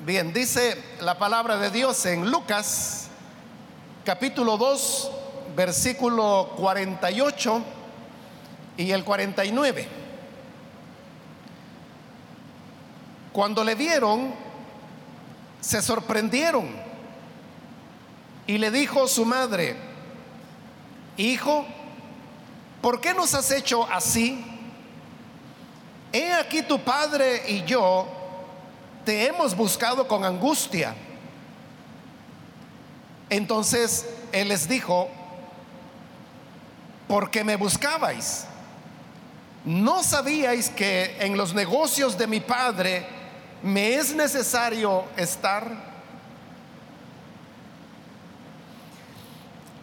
Bien, 0.00 0.32
dice 0.32 0.80
la 1.00 1.18
palabra 1.18 1.58
de 1.58 1.72
Dios 1.72 2.06
en 2.06 2.30
Lucas 2.30 3.08
capítulo 4.04 4.56
2, 4.56 5.10
versículo 5.56 6.52
48 6.56 7.62
y 8.76 8.92
el 8.92 9.02
49. 9.02 9.88
Cuando 13.32 13.64
le 13.64 13.74
vieron, 13.74 14.32
se 15.60 15.82
sorprendieron 15.82 16.68
y 18.46 18.56
le 18.56 18.70
dijo 18.70 19.08
su 19.08 19.24
madre, 19.24 19.74
hijo, 21.16 21.66
¿por 22.80 23.00
qué 23.00 23.14
nos 23.14 23.34
has 23.34 23.50
hecho 23.50 23.84
así? 23.90 24.44
He 26.12 26.32
aquí 26.34 26.62
tu 26.62 26.78
padre 26.78 27.42
y 27.48 27.64
yo 27.64 28.17
te 29.08 29.26
hemos 29.26 29.56
buscado 29.56 30.06
con 30.06 30.22
angustia. 30.22 30.94
Entonces 33.30 34.04
él 34.32 34.48
les 34.48 34.68
dijo, 34.68 35.08
¿por 37.06 37.30
qué 37.30 37.42
me 37.42 37.56
buscabais? 37.56 38.44
¿No 39.64 40.02
sabíais 40.02 40.68
que 40.68 41.16
en 41.20 41.38
los 41.38 41.54
negocios 41.54 42.18
de 42.18 42.26
mi 42.26 42.40
padre 42.40 43.06
me 43.62 43.94
es 43.94 44.14
necesario 44.14 45.04
estar? 45.16 45.72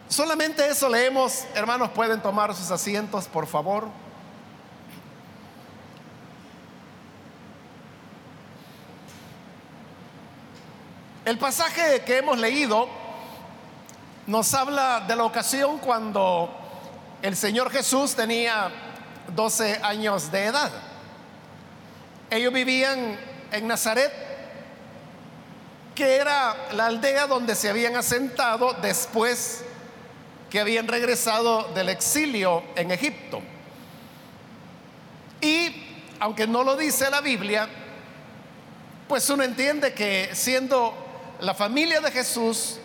Solamente 0.08 0.68
eso 0.68 0.88
leemos. 0.88 1.46
Hermanos, 1.56 1.90
pueden 1.96 2.22
tomar 2.22 2.54
sus 2.54 2.70
asientos, 2.70 3.26
por 3.26 3.48
favor. 3.48 3.88
El 11.26 11.40
pasaje 11.40 12.04
que 12.06 12.20
hemos 12.20 12.38
leído 12.38 12.88
nos 14.28 14.54
habla 14.54 15.06
de 15.08 15.16
la 15.16 15.24
ocasión 15.24 15.80
cuando 15.80 16.56
el 17.20 17.36
Señor 17.36 17.72
Jesús 17.72 18.14
tenía 18.14 18.70
12 19.34 19.80
años 19.82 20.32
de 20.32 20.46
edad. 20.46 20.72
Ellos 22.30 22.54
vivían 22.54 23.18
en 23.52 23.68
Nazaret, 23.68 24.14
que 25.96 26.16
era 26.18 26.56
la 26.74 26.86
aldea 26.86 27.26
donde 27.26 27.56
se 27.56 27.72
habían 27.72 27.96
asentado 27.96 28.74
después 28.74 29.66
que 30.52 30.60
habían 30.60 30.88
regresado 30.88 31.64
del 31.74 31.90
exilio 31.90 32.62
en 32.76 32.92
Egipto. 32.92 33.42
Y 35.42 36.04
aunque 36.20 36.46
no 36.46 36.64
lo 36.64 36.78
dice 36.78 37.10
la 37.10 37.22
Biblia, 37.22 37.68
pues 39.08 39.28
uno 39.32 39.44
entiende 39.44 39.92
que 39.96 40.30
siendo 40.34 41.05
la 41.40 41.54
familia 41.54 42.00
de 42.02 42.12
Jesús, 42.12 42.78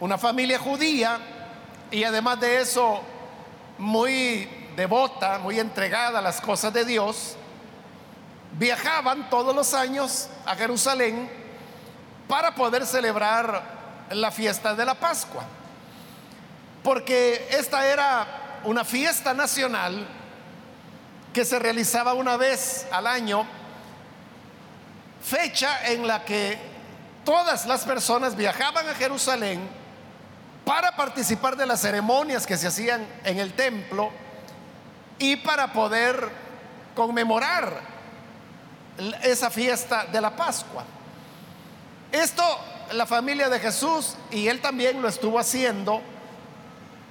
una 0.00 0.18
familia 0.18 0.58
judía 0.58 1.18
y 1.90 2.04
además 2.04 2.40
de 2.40 2.60
eso 2.60 3.00
muy 3.78 4.48
devota, 4.76 5.38
muy 5.38 5.58
entregada 5.58 6.18
a 6.20 6.22
las 6.22 6.40
cosas 6.40 6.72
de 6.72 6.84
Dios, 6.84 7.36
viajaban 8.52 9.28
todos 9.28 9.54
los 9.54 9.74
años 9.74 10.28
a 10.46 10.54
Jerusalén 10.54 11.28
para 12.26 12.54
poder 12.54 12.86
celebrar 12.86 13.62
la 14.10 14.30
fiesta 14.30 14.74
de 14.74 14.84
la 14.84 14.94
Pascua. 14.94 15.44
Porque 16.82 17.48
esta 17.50 17.86
era 17.86 18.60
una 18.64 18.84
fiesta 18.84 19.34
nacional 19.34 20.06
que 21.32 21.44
se 21.44 21.58
realizaba 21.58 22.14
una 22.14 22.36
vez 22.36 22.86
al 22.90 23.06
año, 23.06 23.46
fecha 25.22 25.90
en 25.90 26.06
la 26.06 26.24
que 26.24 26.77
todas 27.28 27.66
las 27.66 27.84
personas 27.84 28.34
viajaban 28.34 28.88
a 28.88 28.94
Jerusalén 28.94 29.60
para 30.64 30.96
participar 30.96 31.56
de 31.58 31.66
las 31.66 31.82
ceremonias 31.82 32.46
que 32.46 32.56
se 32.56 32.68
hacían 32.68 33.06
en 33.22 33.38
el 33.38 33.52
templo 33.52 34.10
y 35.18 35.36
para 35.36 35.70
poder 35.70 36.26
conmemorar 36.94 37.82
esa 39.22 39.50
fiesta 39.50 40.06
de 40.06 40.22
la 40.22 40.34
Pascua. 40.34 40.84
Esto 42.10 42.42
la 42.92 43.04
familia 43.04 43.50
de 43.50 43.60
Jesús 43.60 44.16
y 44.30 44.48
él 44.48 44.62
también 44.62 45.02
lo 45.02 45.08
estuvo 45.08 45.38
haciendo 45.38 46.00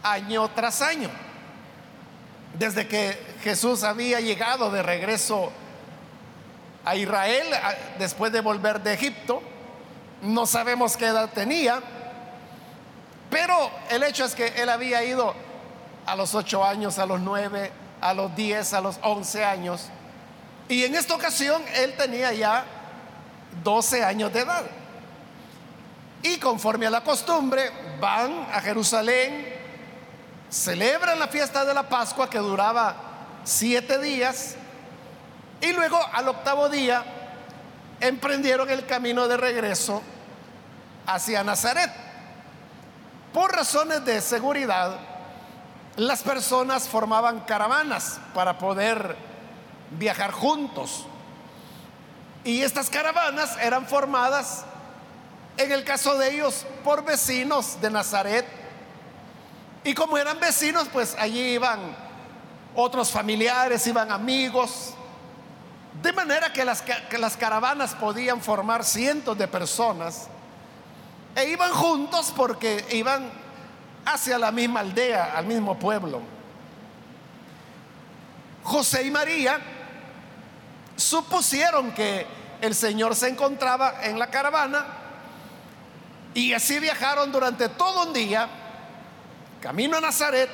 año 0.01 0.49
tras 0.49 0.81
año. 0.81 1.11
Desde 2.57 2.87
que 2.87 3.35
Jesús 3.43 3.83
había 3.83 4.19
llegado 4.19 4.71
de 4.71 4.81
regreso 4.81 5.51
a 6.83 6.95
Israel 6.95 7.45
después 7.99 8.31
de 8.31 8.41
volver 8.41 8.81
de 8.81 8.95
Egipto, 8.95 9.43
no 10.21 10.45
sabemos 10.45 10.97
qué 10.97 11.07
edad 11.07 11.29
tenía, 11.29 11.81
pero 13.29 13.69
el 13.89 14.03
hecho 14.03 14.25
es 14.25 14.35
que 14.35 14.47
él 14.47 14.69
había 14.69 15.03
ido 15.03 15.33
a 16.05 16.15
los 16.15 16.33
ocho 16.35 16.63
años, 16.63 16.97
a 16.99 17.05
los 17.05 17.19
nueve, 17.19 17.71
a 18.01 18.13
los 18.13 18.35
diez, 18.35 18.73
a 18.73 18.81
los 18.81 18.99
once 19.03 19.43
años. 19.43 19.89
Y 20.69 20.83
en 20.83 20.95
esta 20.95 21.15
ocasión 21.15 21.61
él 21.75 21.95
tenía 21.97 22.33
ya 22.33 22.65
doce 23.63 24.03
años 24.03 24.33
de 24.33 24.41
edad. 24.41 24.63
Y 26.23 26.37
conforme 26.37 26.87
a 26.87 26.89
la 26.89 27.01
costumbre, 27.01 27.71
van 27.99 28.47
a 28.51 28.59
Jerusalén, 28.61 29.53
celebran 30.49 31.19
la 31.19 31.27
fiesta 31.27 31.65
de 31.65 31.73
la 31.73 31.87
Pascua 31.87 32.29
que 32.29 32.39
duraba 32.39 32.95
siete 33.43 33.99
días, 33.99 34.55
y 35.61 35.73
luego 35.73 35.99
al 36.13 36.27
octavo 36.27 36.69
día 36.69 37.03
emprendieron 37.99 38.69
el 38.69 38.85
camino 38.85 39.27
de 39.27 39.37
regreso 39.37 40.01
hacia 41.05 41.43
Nazaret. 41.43 41.91
Por 43.33 43.51
razones 43.51 44.03
de 44.05 44.21
seguridad, 44.21 44.97
las 45.95 46.21
personas 46.21 46.87
formaban 46.87 47.41
caravanas 47.41 48.19
para 48.33 48.57
poder 48.57 49.15
viajar 49.91 50.31
juntos. 50.31 51.05
Y 52.43 52.61
estas 52.61 52.89
caravanas 52.89 53.57
eran 53.61 53.87
formadas, 53.87 54.63
en 55.57 55.71
el 55.71 55.83
caso 55.83 56.17
de 56.17 56.35
ellos, 56.35 56.65
por 56.83 57.03
vecinos 57.03 57.81
de 57.81 57.89
Nazaret. 57.89 58.45
Y 59.83 59.93
como 59.93 60.17
eran 60.17 60.39
vecinos, 60.39 60.87
pues 60.91 61.15
allí 61.19 61.53
iban 61.53 61.79
otros 62.75 63.09
familiares, 63.09 63.87
iban 63.87 64.11
amigos, 64.11 64.93
de 66.01 66.13
manera 66.13 66.53
que 66.53 66.63
las, 66.63 67.37
caravanas 67.37 67.95
podían 67.95 68.41
formar 68.41 68.83
cientos 68.83 69.37
de 69.37 69.47
personas 69.47 70.27
e 71.35 71.49
iban 71.49 71.71
juntos 71.71 72.33
porque 72.35 72.85
iban 72.91 73.29
hacia 74.05 74.37
la 74.37 74.51
misma 74.51 74.81
aldea, 74.81 75.33
al 75.35 75.45
mismo 75.45 75.77
pueblo. 75.77 76.21
José 78.63 79.03
y 79.03 79.11
María 79.11 79.59
supusieron 80.95 81.91
que 81.93 82.27
el 82.61 82.75
Señor 82.75 83.15
se 83.15 83.29
encontraba 83.29 84.03
en 84.03 84.19
la 84.19 84.27
caravana 84.27 84.85
y 86.33 86.53
así 86.53 86.79
viajaron 86.79 87.31
durante 87.31 87.69
todo 87.69 88.03
un 88.03 88.13
día, 88.13 88.47
camino 89.61 89.97
a 89.97 90.01
Nazaret, 90.01 90.49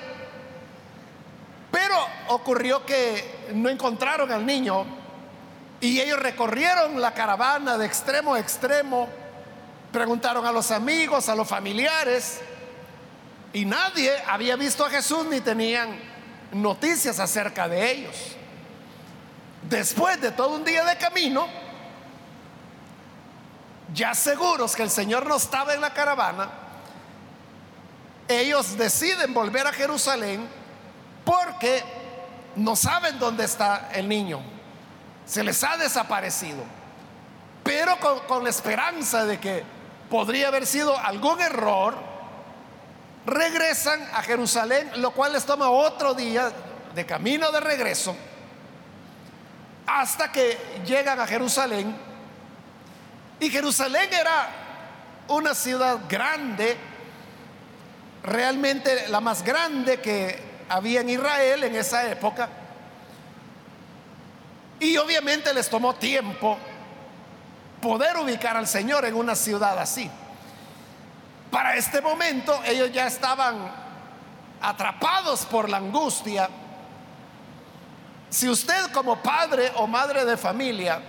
pero 1.69 1.95
ocurrió 2.29 2.85
que 2.85 3.49
no 3.53 3.69
encontraron 3.69 4.31
al 4.31 4.45
niño 4.45 5.02
y 5.83 5.99
ellos 5.99 6.17
recorrieron 6.17 7.01
la 7.01 7.13
caravana 7.13 7.77
de 7.77 7.85
extremo 7.85 8.35
a 8.35 8.39
extremo, 8.39 9.09
preguntaron 9.91 10.45
a 10.45 10.51
los 10.53 10.71
amigos, 10.71 11.27
a 11.27 11.35
los 11.35 11.45
familiares, 11.45 12.39
y 13.51 13.65
nadie 13.65 14.13
había 14.25 14.55
visto 14.55 14.85
a 14.85 14.89
Jesús 14.89 15.25
ni 15.25 15.41
tenían 15.41 15.99
noticias 16.53 17.19
acerca 17.19 17.67
de 17.67 17.91
ellos. 17.91 18.15
Después 19.63 20.21
de 20.21 20.31
todo 20.31 20.55
un 20.55 20.63
día 20.63 20.85
de 20.85 20.97
camino, 20.97 21.47
ya 23.93 24.15
seguros 24.15 24.77
que 24.77 24.83
el 24.83 24.89
Señor 24.89 25.25
no 25.25 25.35
estaba 25.35 25.73
en 25.73 25.81
la 25.81 25.93
caravana, 25.93 26.49
ellos 28.29 28.77
deciden 28.77 29.33
volver 29.33 29.67
a 29.67 29.73
Jerusalén 29.73 30.47
porque 31.25 31.83
no 32.55 32.77
saben 32.77 33.19
dónde 33.19 33.43
está 33.43 33.89
el 33.91 34.07
niño 34.07 34.52
se 35.25 35.43
les 35.43 35.63
ha 35.63 35.77
desaparecido. 35.77 36.63
Pero 37.63 37.97
con, 38.27 38.43
la 38.43 38.49
esperanza 38.49 39.25
de 39.25 39.39
que 39.39 39.63
podría 40.09 40.49
haber 40.49 40.65
sido 40.65 40.97
algún 40.97 41.39
error, 41.41 41.95
regresan 43.25 44.01
a 44.13 44.21
Jerusalén, 44.21 44.91
lo 44.97 45.11
cual 45.11 45.33
les 45.33 45.45
toma 45.45 45.69
otro 45.69 46.13
día 46.13 46.51
de 46.93 47.05
camino 47.05 47.51
de 47.51 47.61
regreso, 47.61 48.15
hasta 49.87 50.31
que 50.31 50.57
llegan 50.85 51.19
a 51.19 51.27
Jerusalén. 51.27 51.95
Y 53.39 53.49
Jerusalén 53.49 54.09
era 54.13 54.49
una 55.29 55.55
ciudad 55.55 55.99
grande, 56.09 56.77
realmente 58.23 59.07
la 59.07 59.21
más 59.21 59.43
grande 59.43 60.01
que 60.01 60.53
había 60.67 61.01
en 61.01 61.09
Israel 61.09 61.63
en 61.63 61.75
esa 61.75 62.09
época 62.09 62.49
y 64.83 64.97
obviamente 64.97 65.53
les 65.53 65.69
tomó 65.69 65.95
tiempo 65.95 66.57
poder 67.81 68.17
ubicar 68.17 68.57
al 68.57 68.67
Señor 68.67 69.05
en 69.05 69.15
una 69.15 69.35
ciudad 69.35 69.79
así. 69.79 70.09
Para 71.49 71.75
este 71.75 72.01
momento 72.01 72.61
ellos 72.65 72.91
ya 72.91 73.07
estaban 73.07 73.71
atrapados 74.61 75.45
por 75.45 75.69
la 75.69 75.77
angustia. 75.77 76.49
Si 78.29 78.49
usted 78.49 78.91
como 78.91 79.21
padre 79.21 79.71
o 79.75 79.87
madre 79.87 80.25
de 80.25 80.35
familia 80.35 81.01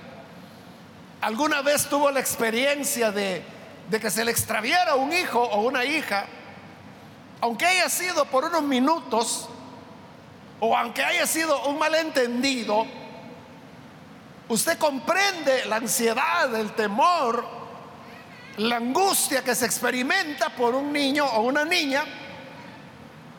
alguna 1.21 1.63
vez 1.63 1.89
tuvo 1.89 2.11
la 2.11 2.21
experiencia 2.21 3.11
de, 3.11 3.43
que 3.91 4.11
se 4.11 4.25
le 4.25 4.31
extraviera 4.31 4.95
un 4.95 5.13
hijo 5.13 5.41
o 5.41 5.63
una 5.63 5.85
hija, 5.85 6.27
aunque 7.41 7.67
haya 7.67 7.89
sido 7.89 8.27
por 8.27 8.45
unos 8.45 8.63
minutos, 8.63 9.49
o 10.61 10.77
aunque 10.77 11.03
haya 11.03 11.27
sido 11.27 11.67
un 11.67 11.79
malentendido, 11.79 12.87
usted 14.49 14.79
comprende 14.79 15.65
la 15.67 15.77
ansiedad, 15.77 16.55
el 16.55 16.73
temor, 16.73 17.45
la 18.59 18.77
angustia 18.77 19.43
que 19.43 19.55
se 19.55 19.67
experimenta 19.67 20.51
por 20.51 20.75
un 20.75 20.93
niño 20.93 21.25
o 21.25 21.41
una 21.43 21.65
niña 21.65 22.05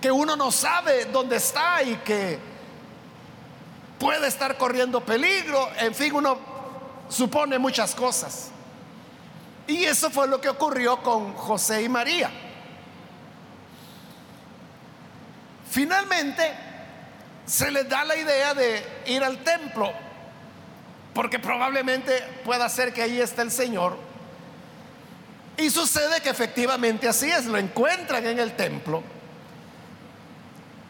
que 0.01 0.11
uno 0.11 0.35
no 0.35 0.51
sabe 0.51 1.05
dónde 1.05 1.37
está 1.37 1.81
y 1.83 1.95
que 1.97 2.39
puede 3.99 4.27
estar 4.27 4.57
corriendo 4.57 5.01
peligro, 5.01 5.69
en 5.79 5.95
fin, 5.95 6.13
uno 6.13 6.37
supone 7.09 7.57
muchas 7.57 7.95
cosas. 7.95 8.49
Y 9.67 9.83
eso 9.85 10.11
fue 10.11 10.27
lo 10.27 10.39
que 10.39 10.49
ocurrió 10.49 11.01
con 11.01 11.33
José 11.33 11.81
y 11.81 11.89
María. 11.89 12.29
Finalmente, 15.69 16.53
se 17.45 17.71
les 17.71 17.87
da 17.89 18.03
la 18.03 18.15
idea 18.15 18.53
de 18.53 19.03
ir 19.07 19.23
al 19.23 19.43
templo, 19.43 19.91
porque 21.15 21.39
probablemente 21.39 22.21
pueda 22.43 22.67
ser 22.67 22.93
que 22.93 23.01
ahí 23.01 23.21
está 23.21 23.41
el 23.41 23.49
Señor. 23.49 23.97
Y 25.55 25.69
sucede 25.69 26.19
que 26.21 26.29
efectivamente 26.29 27.07
así 27.07 27.31
es, 27.31 27.45
lo 27.45 27.57
encuentran 27.57 28.25
en 28.25 28.37
el 28.37 28.53
templo, 28.57 29.01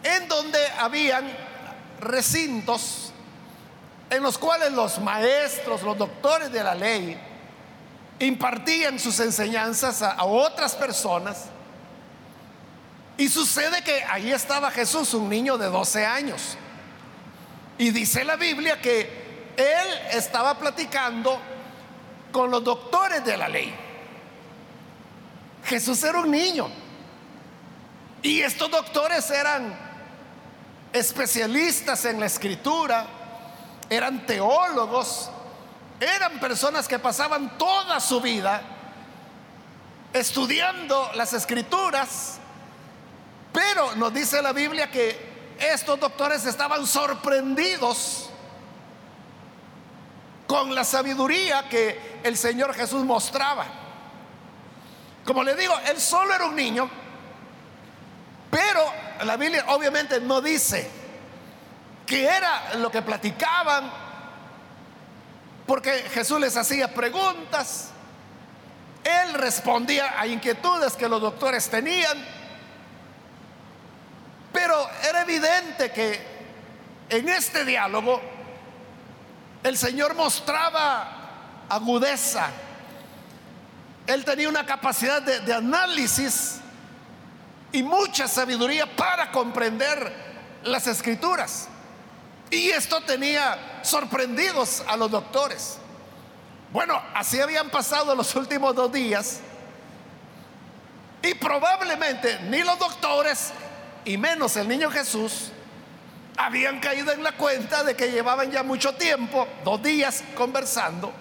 en 0.03 0.27
donde 0.27 0.59
habían 0.79 1.31
recintos 2.01 3.13
en 4.09 4.23
los 4.23 4.39
cuales 4.39 4.71
los 4.71 4.99
maestros, 4.99 5.83
los 5.83 5.95
doctores 5.95 6.51
de 6.51 6.63
la 6.63 6.73
ley, 6.73 7.19
impartían 8.17 8.97
sus 8.97 9.19
enseñanzas 9.19 10.01
a, 10.01 10.23
otras 10.23 10.73
personas. 10.73 11.45
Y 13.15 13.29
sucede 13.29 13.83
que 13.83 14.03
ahí 14.05 14.31
estaba 14.31 14.71
Jesús, 14.71 15.13
un 15.13 15.29
niño 15.29 15.59
de 15.59 15.67
12 15.67 16.03
años. 16.03 16.57
Y 17.77 17.91
dice 17.91 18.23
la 18.23 18.37
Biblia 18.37 18.81
que 18.81 19.24
él 19.57 19.87
estaba 20.11 20.57
platicando 20.57 21.39
con 22.31 22.51
los 22.51 22.63
doctores 22.63 23.23
de 23.23 23.37
la 23.37 23.47
ley. 23.47 23.73
Jesús 25.65 26.03
era 26.03 26.19
un 26.19 26.31
niño. 26.31 26.69
Y 28.21 28.41
estos 28.41 28.69
doctores 28.71 29.29
eran 29.29 29.77
especialistas 30.91 32.05
en 32.05 32.19
la 32.19 32.25
escritura, 32.25 33.05
eran 33.89 34.25
teólogos, 34.25 35.29
eran 35.99 36.39
personas 36.39 36.87
que 36.87 36.99
pasaban 36.99 37.57
toda 37.57 37.99
su 37.99 38.21
vida 38.21 38.61
estudiando 40.13 41.11
las 41.15 41.33
escrituras, 41.33 42.37
pero 43.51 43.95
nos 43.95 44.13
dice 44.13 44.41
la 44.41 44.53
Biblia 44.53 44.89
que 44.89 45.55
estos 45.59 45.99
doctores 45.99 46.45
estaban 46.45 46.87
sorprendidos 46.87 48.29
con 50.47 50.73
la 50.75 50.83
sabiduría 50.83 51.67
que 51.69 52.19
el 52.23 52.37
Señor 52.37 52.73
Jesús 52.73 53.03
mostraba. 53.03 53.65
Como 55.23 55.43
le 55.43 55.55
digo, 55.55 55.73
él 55.89 55.99
solo 55.99 56.33
era 56.33 56.45
un 56.45 56.55
niño, 56.55 56.89
pero 58.51 58.81
la 59.23 59.37
Biblia 59.37 59.65
obviamente 59.69 60.21
no 60.21 60.39
dice 60.41 60.89
que 62.05 62.25
era 62.25 62.75
lo 62.75 62.91
que 62.91 63.01
platicaban, 63.01 63.91
porque 65.65 65.91
Jesús 66.13 66.39
les 66.39 66.55
hacía 66.55 66.93
preguntas, 66.93 67.89
él 69.03 69.33
respondía 69.33 70.19
a 70.19 70.27
inquietudes 70.27 70.93
que 70.93 71.09
los 71.09 71.21
doctores 71.21 71.69
tenían, 71.69 72.23
pero 74.53 74.87
era 75.07 75.21
evidente 75.21 75.91
que 75.91 76.35
en 77.09 77.29
este 77.29 77.65
diálogo 77.65 78.21
el 79.65 79.77
Señor 79.79 80.13
mostraba 80.13 81.65
agudeza, 81.67 82.51
él 84.05 84.23
tenía 84.23 84.47
una 84.47 84.63
capacidad 84.63 85.23
de, 85.23 85.51
análisis 85.51 86.57
y 87.71 87.81
mucha 87.81 88.27
sabiduría 88.27 88.85
para 88.95 89.31
comprender 89.31 90.13
las 90.61 90.85
escrituras. 90.85 91.67
Y 92.51 92.69
esto 92.69 93.01
tenía 93.01 93.79
sorprendidos 93.81 94.83
a 94.87 94.95
los 94.97 95.09
doctores. 95.09 95.79
Bueno, 96.71 97.01
así 97.15 97.41
habían 97.41 97.71
pasado 97.71 98.13
los 98.13 98.35
últimos 98.35 98.75
dos 98.75 98.91
días. 98.91 99.39
Y 101.23 101.33
probablemente 101.33 102.39
ni 102.51 102.61
los 102.61 102.77
doctores, 102.77 103.51
y 104.05 104.15
menos 104.15 104.55
el 104.57 104.67
niño 104.67 104.91
Jesús, 104.91 105.51
habían 106.37 106.79
caído 106.79 107.11
en 107.11 107.23
la 107.23 107.33
cuenta 107.33 107.83
de 107.83 107.95
que 107.95 108.11
llevaban 108.11 108.51
ya 108.51 108.63
mucho 108.63 108.95
tiempo, 108.95 109.47
dos 109.63 109.81
días 109.81 110.23
conversando. 110.35 111.13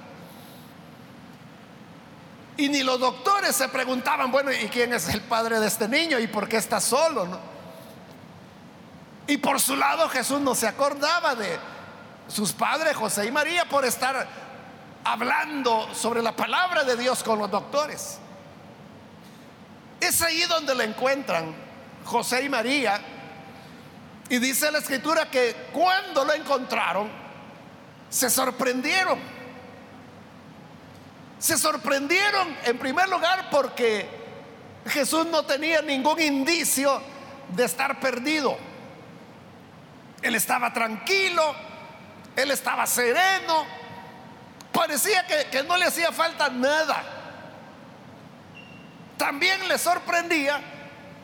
Y 2.56 2.68
ni 2.68 2.82
los 2.82 3.00
doctores 3.00 3.56
se 3.56 3.68
preguntaban, 3.68 4.30
bueno, 4.30 4.52
¿y 4.52 4.68
quién 4.68 4.92
es 4.92 5.08
el 5.08 5.20
padre 5.22 5.58
de 5.58 5.66
este 5.66 5.88
niño? 5.88 6.18
¿Y 6.18 6.28
por 6.28 6.48
qué 6.48 6.56
está 6.56 6.80
solo? 6.80 7.26
¿no? 7.26 7.38
Y 9.26 9.38
por 9.38 9.60
su 9.60 9.74
lado 9.74 10.08
Jesús 10.08 10.40
no 10.40 10.54
se 10.54 10.68
acordaba 10.68 11.34
de 11.34 11.58
sus 12.28 12.52
padres, 12.52 12.96
José 12.96 13.26
y 13.26 13.32
María, 13.32 13.64
por 13.68 13.84
estar 13.84 14.26
hablando 15.04 15.92
sobre 15.94 16.22
la 16.22 16.32
palabra 16.32 16.84
de 16.84 16.96
Dios 16.96 17.22
con 17.22 17.38
los 17.38 17.50
doctores. 17.50 18.18
Es 20.00 20.22
ahí 20.22 20.42
donde 20.42 20.74
lo 20.74 20.82
encuentran 20.82 21.54
José 22.04 22.44
y 22.44 22.48
María. 22.48 23.00
Y 24.28 24.38
dice 24.38 24.70
la 24.70 24.78
escritura 24.78 25.30
que 25.30 25.68
cuando 25.72 26.24
lo 26.24 26.32
encontraron, 26.32 27.10
se 28.08 28.30
sorprendieron. 28.30 29.18
Se 31.38 31.58
sorprendieron 31.58 32.56
en 32.64 32.78
primer 32.78 33.08
lugar 33.08 33.48
porque 33.50 34.08
Jesús 34.86 35.26
no 35.26 35.44
tenía 35.44 35.82
ningún 35.82 36.20
indicio 36.20 37.02
de 37.48 37.64
estar 37.64 38.00
perdido. 38.00 38.56
Él 40.22 40.34
estaba 40.34 40.72
tranquilo, 40.72 41.54
él 42.36 42.50
estaba 42.50 42.86
sereno, 42.86 43.66
parecía 44.72 45.26
que, 45.26 45.62
no 45.62 45.76
le 45.76 45.84
hacía 45.84 46.12
falta 46.12 46.48
nada. 46.48 47.02
También 49.16 49.68
le 49.68 49.78
sorprendía 49.78 50.60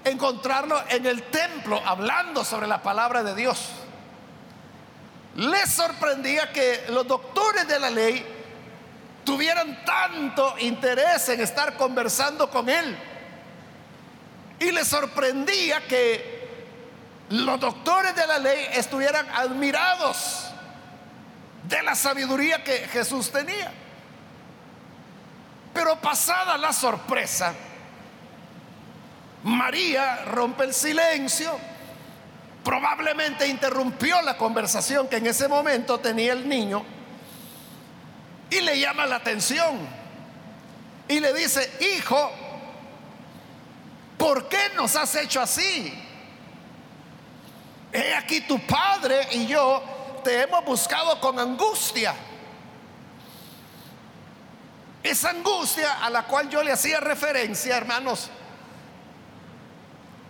encontrarlo 0.05 0.83
en 0.89 1.07
el 1.07 1.23
templo 1.25 1.81
hablando 1.85 2.45
sobre 2.45 2.67
la 2.67 2.83
palabra 2.83 3.23
de 3.23 3.35
Dios. 3.35 3.71
Le 5.37 5.67
sorprendía 5.67 6.53
que 6.53 6.87
los 6.89 7.07
doctores 7.07 7.67
de 7.69 7.79
la 7.79 7.91
ley 7.91 8.27
tuvieran 9.25 9.85
tanto 9.85 10.57
interés 10.59 11.29
en 11.29 11.41
estar 11.41 11.77
conversando 11.77 12.51
con 12.51 12.69
él. 12.69 12.99
Y 14.59 14.73
le 14.73 14.85
sorprendía 14.85 15.87
que 15.87 16.41
los 17.31 17.61
doctores 17.61 18.15
de 18.17 18.27
la 18.27 18.39
ley 18.39 18.69
estuvieran 18.73 19.27
admirados 19.31 20.47
de 21.69 21.83
la 21.83 21.95
sabiduría 21.95 22.65
que 22.65 22.89
Jesús 22.89 23.31
tenía. 23.31 23.73
Pero 25.73 25.97
pasada 26.01 26.59
la 26.59 26.73
sorpresa, 26.73 27.55
María 29.45 30.25
rompe 30.27 30.65
el 30.65 30.75
silencio, 30.75 31.59
probablemente 32.63 33.47
interrumpió 33.47 34.21
la 34.23 34.37
conversación 34.37 35.09
que 35.09 35.17
en 35.17 35.27
ese 35.27 35.49
momento 35.49 35.99
tenía 35.99 36.33
el 36.33 36.49
niño 36.49 36.85
y 38.51 38.61
le 38.61 38.79
llama 38.79 39.07
la 39.07 39.17
atención 39.17 39.79
y 41.09 41.21
le 41.21 41.33
dice, 41.33 41.71
hijo, 41.97 42.31
¿por 44.19 44.49
qué 44.49 44.71
nos 44.77 44.95
has 44.97 45.15
hecho 45.15 45.41
así? 45.41 46.07
he 47.93 48.15
aquí 48.15 48.43
tu 48.43 48.59
padre 48.61 49.29
y 49.33 49.47
yo 49.47 49.83
te 50.23 50.43
hemos 50.43 50.65
buscado 50.65 51.21
con 51.21 51.39
angustia. 51.39 52.15
Esa 55.03 55.31
angustia 55.31 56.05
a 56.05 56.11
la 56.11 56.25
cual 56.25 56.51
yo 56.51 56.63
le 56.63 56.73
hacía 56.73 57.01
referencia, 57.01 57.77
hermanos, 57.77 58.31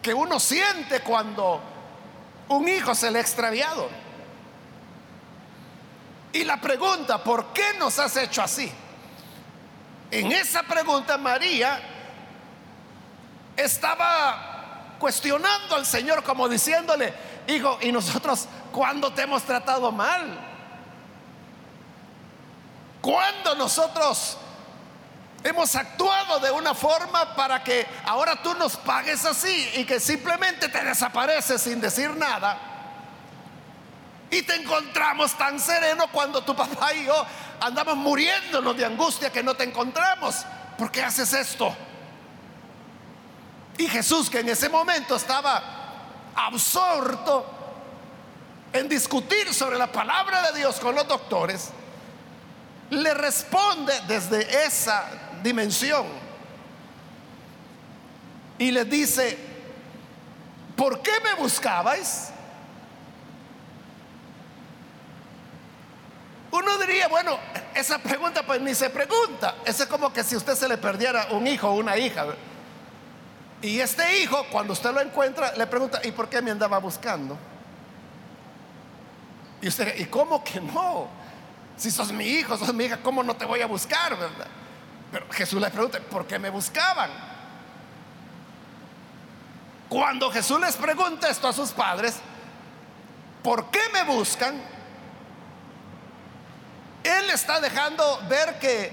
que 0.03 0.15
uno 0.15 0.41
siente 0.41 1.01
cuando 1.01 1.61
un 2.49 2.69
hijo 2.69 2.95
se 2.95 3.11
le 3.11 3.19
ha 3.19 3.23
extraviado. 3.23 3.89
Y 6.33 6.45
la 6.45 6.61
pregunta, 6.61 7.23
¿por 7.23 7.53
qué 7.53 7.75
nos 7.79 7.99
has 7.99 8.17
hecho 8.17 8.43
así? 8.43 8.71
En 10.11 10.33
esa 10.33 10.63
pregunta 10.63 11.19
María 11.19 11.81
estaba 13.57 14.97
cuestionando 14.99 15.77
al 15.77 15.87
Señor 15.87 16.23
como 16.23 16.49
diciéndole, 16.49 17.13
hijo, 17.49 17.79
¿y 17.81 17.93
nosotros 17.93 18.47
cuándo 18.73 19.13
te 19.13 19.23
hemos 19.23 19.43
tratado 19.43 19.93
mal? 19.93 20.39
¿Cuándo 23.01 23.55
nosotros 23.55 24.37
hemos 25.43 25.75
actuado 25.75 26.39
de 26.41 26.51
una 26.51 26.75
forma 26.75 27.35
para 27.35 27.63
que 27.63 27.87
ahora 28.05 28.43
tú 28.43 28.55
nos 28.55 28.77
pagues 28.77 29.25
así 29.25 29.71
y 29.77 29.85
que 29.85 30.01
simplemente 30.01 30.69
te 30.69 30.85
desapareces 30.85 31.63
sin 31.63 31.81
decir 31.81 32.15
nada? 32.17 32.59
Y 34.31 34.43
te 34.43 34.55
encontramos 34.55 35.37
tan 35.37 35.59
sereno 35.59 36.07
cuando 36.13 36.43
tu 36.43 36.55
papá 36.55 36.95
y 36.95 37.05
yo 37.07 37.27
andamos 37.61 37.97
muriéndonos 37.97 38.77
de 38.77 38.85
angustia 38.85 39.31
que 39.31 39.43
no 39.43 39.55
te 39.55 39.65
encontramos. 39.65 40.45
¿Por 40.79 40.91
qué 40.91 41.03
haces 41.03 41.33
esto? 41.33 41.75
Y 43.77 43.89
Jesús, 43.89 44.31
que 44.31 44.41
en 44.41 44.49
ese 44.51 44.69
momento 44.69 45.17
estaba 45.17 45.63
absorto 46.35 47.47
en 48.73 48.89
discutir 48.89 49.53
sobre 49.53 49.79
la 49.79 49.91
palabra 49.91 50.53
de 50.53 50.59
Dios 50.59 50.79
con 50.79 50.95
los 50.95 51.09
doctores, 51.09 51.71
le 52.91 53.15
responde 53.15 53.95
desde 54.07 54.65
esa 54.65 55.30
dimensión 55.43 56.07
y 58.59 58.71
le 58.71 58.85
dice, 58.85 59.39
¿por 60.77 61.01
qué 61.01 61.13
me 61.25 61.35
buscabais? 61.41 62.31
Uno 66.51 66.79
diría, 66.79 67.09
bueno, 67.09 67.39
esa 67.75 67.99
pregunta 67.99 68.45
pues 68.45 68.61
ni 68.61 68.75
se 68.75 68.91
pregunta. 68.91 69.57
Es 69.65 69.85
como 69.87 70.13
que 70.13 70.23
si 70.23 70.37
usted 70.37 70.55
se 70.55 70.69
le 70.69 70.77
perdiera 70.77 71.29
un 71.31 71.47
hijo 71.47 71.69
o 71.69 71.75
una 71.75 71.97
hija. 71.97 72.27
Y 73.63 73.81
este 73.81 74.21
hijo, 74.21 74.45
cuando 74.51 74.73
usted 74.73 74.93
lo 74.93 75.01
encuentra, 75.01 75.53
le 75.57 75.67
pregunta, 75.67 76.01
¿y 76.05 76.13
por 76.13 76.29
qué 76.29 76.43
me 76.43 76.51
andaba 76.51 76.79
buscando? 76.79 77.39
Y 79.63 79.69
usted, 79.69 79.99
¿y 79.99 80.05
cómo 80.07 80.43
que 80.43 80.61
no? 80.61 81.09
Si 81.77 81.91
sos 81.91 82.13
mi 82.13 82.25
hijo, 82.25 82.59
sos 82.59 82.75
mi 82.75 82.85
hija, 82.85 82.99
¿cómo 83.03 83.23
no 83.23 83.35
te 83.37 83.45
voy 83.45 83.61
a 83.61 83.67
buscar, 83.67 84.19
verdad? 84.19 84.49
Pero 85.13 85.27
Jesús 85.31 85.61
le 85.61 85.71
pregunta, 85.71 85.99
¿por 86.01 86.27
qué 86.27 86.39
me 86.39 86.51
buscaban? 86.51 87.11
Cuando 89.89 90.31
Jesús 90.31 90.61
les 90.61 90.77
pregunta 90.77 91.29
esto 91.29 91.49
a 91.49 91.53
sus 91.53 91.73
padres, 91.73 92.17
¿por 93.43 93.71
qué 93.71 93.81
me 93.93 94.05
buscan? 94.05 94.63
Él 97.03 97.31
está 97.31 97.61
dejando 97.61 98.21
ver 98.29 98.59
que 98.61 98.93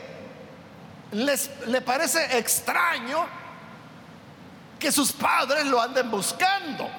les, 1.12 1.52
le 1.68 1.82
parece 1.82 2.38
extraño 2.40 3.28
que 4.80 4.92
sus 4.92 5.12
padres 5.12 5.66
lo 5.66 5.80
anden 5.80 6.10
buscando. 6.10 6.90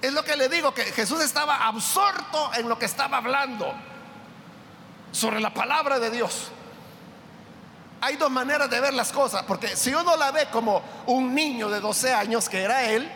Es 0.00 0.12
lo 0.12 0.22
que 0.22 0.36
le 0.36 0.48
digo, 0.48 0.72
que 0.72 0.84
Jesús 0.84 1.20
estaba 1.20 1.66
absorto 1.66 2.52
en 2.54 2.68
lo 2.68 2.78
que 2.78 2.84
estaba 2.84 3.16
hablando 3.16 3.74
sobre 5.10 5.40
la 5.40 5.52
palabra 5.52 5.98
de 5.98 6.10
Dios. 6.10 6.50
Hay 8.04 8.16
dos 8.16 8.30
maneras 8.30 8.68
de 8.68 8.80
ver 8.80 8.92
las 8.92 9.10
cosas, 9.10 9.44
porque 9.44 9.76
si 9.76 9.94
uno 9.94 10.14
la 10.14 10.30
ve 10.30 10.48
como 10.52 10.82
un 11.06 11.34
niño 11.34 11.70
de 11.70 11.80
12 11.80 12.12
años, 12.12 12.50
que 12.50 12.60
era 12.60 12.84
él, 12.84 13.10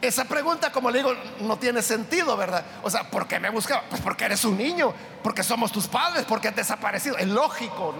esa 0.00 0.24
pregunta, 0.24 0.72
como 0.72 0.90
le 0.90 0.98
digo, 0.98 1.14
no 1.42 1.56
tiene 1.60 1.80
sentido, 1.80 2.36
¿verdad? 2.36 2.64
O 2.82 2.90
sea, 2.90 3.08
¿por 3.08 3.28
qué 3.28 3.38
me 3.38 3.50
buscaba? 3.50 3.84
Pues 3.88 4.00
porque 4.00 4.24
eres 4.24 4.44
un 4.44 4.58
niño, 4.58 4.92
porque 5.22 5.44
somos 5.44 5.70
tus 5.70 5.86
padres, 5.86 6.24
porque 6.24 6.48
has 6.48 6.56
desaparecido. 6.56 7.16
Es 7.16 7.28
lógico. 7.28 7.94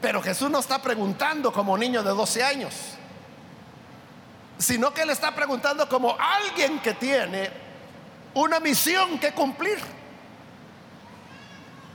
Pero 0.00 0.22
Jesús 0.22 0.48
no 0.48 0.60
está 0.60 0.80
preguntando 0.80 1.52
como 1.52 1.76
niño 1.76 2.04
de 2.04 2.10
12 2.10 2.44
años, 2.44 2.74
sino 4.58 4.94
que 4.94 5.04
le 5.04 5.12
está 5.12 5.34
preguntando 5.34 5.88
como 5.88 6.16
alguien 6.16 6.78
que 6.78 6.94
tiene 6.94 7.50
una 8.34 8.60
misión 8.60 9.18
que 9.18 9.32
cumplir. 9.32 9.97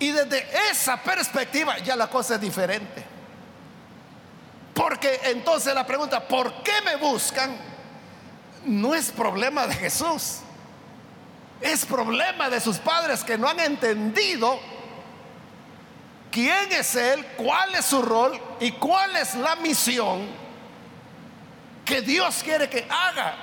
Y 0.03 0.11
desde 0.11 0.45
esa 0.69 0.97
perspectiva 0.97 1.77
ya 1.79 1.95
la 1.95 2.07
cosa 2.07 2.35
es 2.35 2.41
diferente. 2.41 3.03
Porque 4.73 5.21
entonces 5.25 5.73
la 5.73 5.85
pregunta, 5.85 6.27
¿por 6.27 6.63
qué 6.63 6.73
me 6.83 6.95
buscan? 6.95 7.73
no 8.65 8.93
es 8.93 9.11
problema 9.11 9.67
de 9.67 9.75
Jesús. 9.75 10.39
Es 11.61 11.85
problema 11.85 12.49
de 12.49 12.59
sus 12.59 12.77
padres 12.77 13.23
que 13.23 13.37
no 13.37 13.47
han 13.47 13.59
entendido 13.59 14.59
quién 16.31 16.71
es 16.71 16.95
Él, 16.95 17.25
cuál 17.37 17.75
es 17.75 17.85
su 17.85 18.01
rol 18.01 18.39
y 18.59 18.71
cuál 18.73 19.15
es 19.15 19.35
la 19.35 19.55
misión 19.57 20.27
que 21.85 22.01
Dios 22.01 22.41
quiere 22.43 22.69
que 22.69 22.85
haga. 22.89 23.35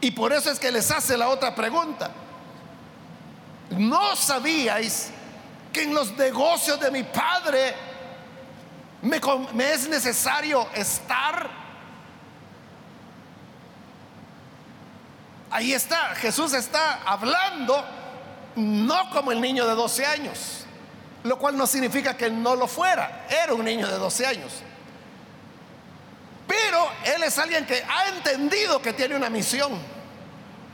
Y 0.00 0.10
por 0.10 0.32
eso 0.32 0.50
es 0.50 0.58
que 0.58 0.70
les 0.70 0.90
hace 0.90 1.16
la 1.16 1.28
otra 1.28 1.54
pregunta. 1.54 2.10
¿No 3.70 4.14
sabíais 4.16 5.10
que 5.72 5.82
en 5.82 5.94
los 5.94 6.12
negocios 6.16 6.78
de 6.78 6.90
mi 6.90 7.02
Padre 7.02 7.74
me, 9.02 9.72
es 9.72 9.88
necesario 9.88 10.68
estar? 10.74 11.50
Ahí 15.50 15.72
está, 15.72 16.14
Jesús 16.14 16.52
está 16.54 17.02
hablando 17.04 17.84
no 18.56 19.10
como 19.10 19.32
el 19.32 19.40
niño 19.40 19.66
de 19.66 19.74
12 19.74 20.06
años, 20.06 20.66
lo 21.24 21.38
cual 21.38 21.56
no 21.56 21.66
significa 21.66 22.16
que 22.16 22.30
no 22.30 22.54
lo 22.54 22.66
fuera, 22.66 23.26
era 23.28 23.54
un 23.54 23.64
niño 23.64 23.88
de 23.88 23.98
12 23.98 24.26
años. 24.26 24.52
Pero 26.46 26.90
él 27.04 27.22
es 27.22 27.38
alguien 27.38 27.64
que 27.66 27.82
ha 27.82 28.08
entendido 28.08 28.80
que 28.82 28.92
tiene 28.92 29.16
una 29.16 29.30
misión. 29.30 29.72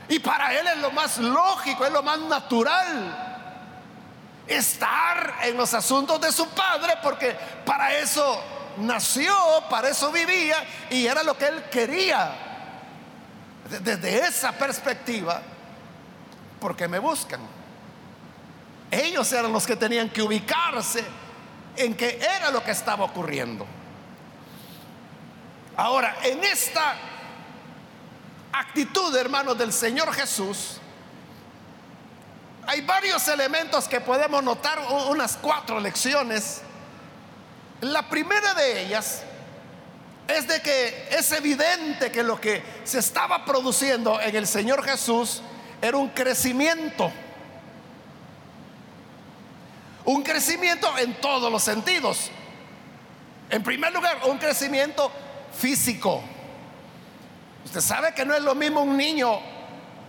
Y 0.09 0.19
para 0.19 0.57
él 0.59 0.67
es 0.67 0.77
lo 0.77 0.91
más 0.91 1.17
lógico, 1.19 1.85
es 1.85 1.91
lo 1.91 2.01
más 2.01 2.19
natural 2.19 3.28
estar 4.49 5.35
en 5.43 5.55
los 5.55 5.73
asuntos 5.73 6.19
de 6.19 6.31
su 6.31 6.47
padre, 6.49 6.93
porque 7.03 7.37
para 7.65 7.95
eso 7.95 8.41
nació, 8.77 9.33
para 9.69 9.89
eso 9.89 10.11
vivía 10.11 10.57
y 10.89 11.05
era 11.05 11.23
lo 11.23 11.37
que 11.37 11.47
él 11.47 11.63
quería 11.71 12.31
desde 13.69 14.25
esa 14.25 14.51
perspectiva, 14.51 15.41
porque 16.59 16.87
me 16.87 16.97
buscan. 16.99 17.41
Ellos 18.89 19.31
eran 19.31 19.53
los 19.53 19.67
que 19.67 19.75
tenían 19.75 20.09
que 20.09 20.21
ubicarse 20.21 21.03
en 21.75 21.95
que 21.95 22.19
era 22.19 22.49
lo 22.49 22.63
que 22.63 22.71
estaba 22.71 23.05
ocurriendo. 23.05 23.67
Ahora, 25.77 26.17
en 26.23 26.43
esta 26.43 26.95
actitud, 28.51 29.15
hermanos, 29.15 29.57
del 29.57 29.71
Señor 29.71 30.11
Jesús, 30.13 30.79
hay 32.67 32.81
varios 32.81 33.27
elementos 33.27 33.87
que 33.87 34.01
podemos 34.01 34.43
notar, 34.43 34.79
unas 35.09 35.37
cuatro 35.37 35.79
lecciones. 35.79 36.61
La 37.81 38.07
primera 38.09 38.53
de 38.53 38.83
ellas 38.83 39.23
es 40.27 40.47
de 40.47 40.61
que 40.61 41.07
es 41.11 41.31
evidente 41.31 42.11
que 42.11 42.21
lo 42.21 42.39
que 42.39 42.61
se 42.83 42.99
estaba 42.99 43.45
produciendo 43.45 44.21
en 44.21 44.35
el 44.35 44.45
Señor 44.45 44.83
Jesús 44.83 45.41
era 45.81 45.97
un 45.97 46.09
crecimiento. 46.09 47.11
Un 50.05 50.21
crecimiento 50.23 50.95
en 50.97 51.19
todos 51.19 51.51
los 51.51 51.63
sentidos. 51.63 52.29
En 53.49 53.63
primer 53.63 53.91
lugar, 53.91 54.19
un 54.25 54.37
crecimiento 54.37 55.11
físico. 55.57 56.21
Usted 57.65 57.81
sabe 57.81 58.13
que 58.13 58.25
no 58.25 58.35
es 58.35 58.41
lo 58.41 58.53
mismo 58.55 58.81
un 58.81 58.97
niño 58.97 59.39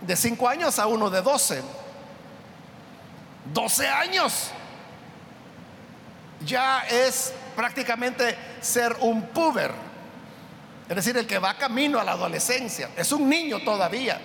de 0.01 0.15
5 0.15 0.47
años 0.47 0.77
a 0.79 0.87
uno 0.87 1.09
de 1.09 1.21
12. 1.21 1.80
12 3.45 3.87
años 3.87 4.51
ya 6.45 6.81
es 6.81 7.33
prácticamente 7.55 8.35
ser 8.61 8.95
un 9.01 9.27
puber. 9.27 9.71
Es 10.87 10.95
decir, 10.95 11.15
el 11.17 11.25
que 11.25 11.39
va 11.39 11.57
camino 11.57 11.99
a 11.99 12.03
la 12.03 12.13
adolescencia. 12.13 12.89
Es 12.97 13.11
un 13.11 13.29
niño 13.29 13.59
todavía. 13.63 14.19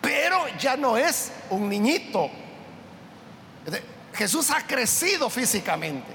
Pero 0.00 0.46
ya 0.58 0.76
no 0.76 0.96
es 0.96 1.32
un 1.50 1.68
niñito. 1.68 2.30
Jesús 4.14 4.50
ha 4.50 4.66
crecido 4.66 5.28
físicamente, 5.28 6.12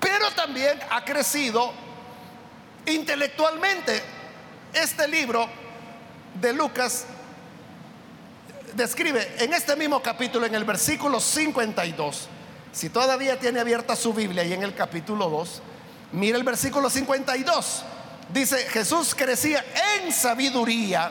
pero 0.00 0.30
también 0.32 0.80
ha 0.90 1.04
crecido 1.04 1.72
intelectualmente. 2.86 4.02
Este 4.72 5.06
libro 5.06 5.48
de 6.40 6.52
Lucas 6.52 7.06
describe 8.74 9.36
en 9.38 9.52
este 9.52 9.76
mismo 9.76 10.02
capítulo, 10.02 10.46
en 10.46 10.54
el 10.54 10.64
versículo 10.64 11.20
52, 11.20 12.28
si 12.72 12.90
todavía 12.90 13.38
tiene 13.38 13.60
abierta 13.60 13.96
su 13.96 14.12
Biblia 14.12 14.44
y 14.44 14.52
en 14.52 14.62
el 14.62 14.74
capítulo 14.74 15.28
2, 15.28 15.62
Mira 16.12 16.36
el 16.36 16.44
versículo 16.44 16.90
52. 16.90 17.84
Dice, 18.32 18.56
Jesús 18.70 19.14
crecía 19.14 19.64
en 19.96 20.12
sabiduría. 20.12 21.10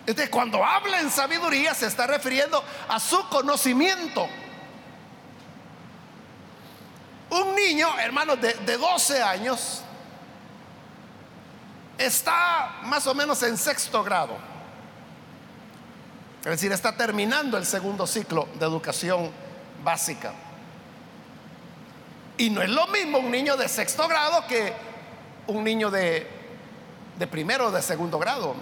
Entonces, 0.00 0.30
cuando 0.30 0.64
habla 0.64 1.00
en 1.00 1.10
sabiduría 1.10 1.74
se 1.74 1.86
está 1.86 2.06
refiriendo 2.06 2.62
a 2.88 2.98
su 2.98 3.28
conocimiento. 3.28 4.26
niño, 7.56 7.88
hermanos, 7.98 8.40
de, 8.40 8.52
de 8.54 8.76
12 8.76 9.22
años, 9.22 9.82
está 11.96 12.80
más 12.82 13.06
o 13.06 13.14
menos 13.14 13.42
en 13.42 13.56
sexto 13.56 14.02
grado. 14.02 14.36
Es 16.44 16.50
decir, 16.50 16.72
está 16.72 16.96
terminando 16.96 17.56
el 17.56 17.64
segundo 17.64 18.04
ciclo 18.04 18.48
de 18.58 18.66
educación 18.66 19.30
básica. 19.84 20.32
Y 22.36 22.50
no 22.50 22.62
es 22.62 22.68
lo 22.68 22.88
mismo 22.88 23.18
un 23.18 23.30
niño 23.30 23.56
de 23.56 23.68
sexto 23.68 24.08
grado 24.08 24.44
que 24.48 24.72
un 25.46 25.62
niño 25.62 25.88
de, 25.88 26.26
de 27.16 27.26
primero 27.28 27.66
o 27.66 27.70
de 27.70 27.80
segundo 27.80 28.18
grado. 28.18 28.56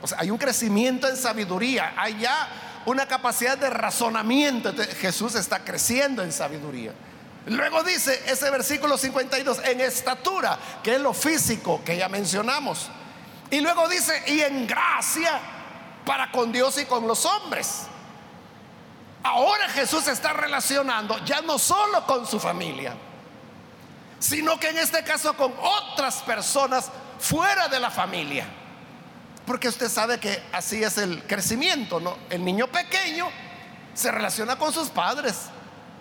O 0.00 0.06
sea, 0.06 0.18
hay 0.20 0.30
un 0.30 0.38
crecimiento 0.38 1.08
en 1.08 1.16
sabiduría, 1.16 1.92
hay 1.98 2.20
ya 2.20 2.48
una 2.86 3.06
capacidad 3.06 3.58
de 3.58 3.68
razonamiento. 3.68 4.72
Jesús 4.98 5.34
está 5.34 5.62
creciendo 5.62 6.22
en 6.22 6.32
sabiduría. 6.32 6.92
Luego 7.46 7.82
dice 7.82 8.18
ese 8.26 8.50
versículo 8.50 8.96
52, 8.96 9.60
en 9.64 9.82
estatura, 9.82 10.58
que 10.82 10.94
es 10.94 11.00
lo 11.00 11.12
físico 11.12 11.82
que 11.84 11.98
ya 11.98 12.08
mencionamos. 12.08 12.88
Y 13.50 13.60
luego 13.60 13.88
dice, 13.88 14.22
y 14.26 14.40
en 14.40 14.66
gracia 14.66 15.38
para 16.06 16.30
con 16.30 16.52
Dios 16.52 16.78
y 16.78 16.86
con 16.86 17.06
los 17.06 17.26
hombres. 17.26 17.82
Ahora 19.22 19.68
Jesús 19.68 20.06
está 20.06 20.32
relacionando 20.32 21.18
ya 21.24 21.42
no 21.42 21.58
solo 21.58 22.06
con 22.06 22.26
su 22.26 22.38
familia, 22.38 22.94
sino 24.20 24.58
que 24.58 24.68
en 24.68 24.78
este 24.78 25.02
caso 25.02 25.36
con 25.36 25.52
otras 25.60 26.22
personas 26.22 26.90
fuera 27.18 27.66
de 27.68 27.80
la 27.80 27.90
familia. 27.90 28.46
Porque 29.44 29.68
usted 29.68 29.88
sabe 29.88 30.18
que 30.18 30.42
así 30.52 30.82
es 30.82 30.96
el 30.98 31.24
crecimiento, 31.24 32.00
¿no? 32.00 32.16
El 32.30 32.44
niño 32.44 32.68
pequeño 32.68 33.28
se 33.94 34.10
relaciona 34.12 34.56
con 34.56 34.72
sus 34.72 34.88
padres, 34.88 35.46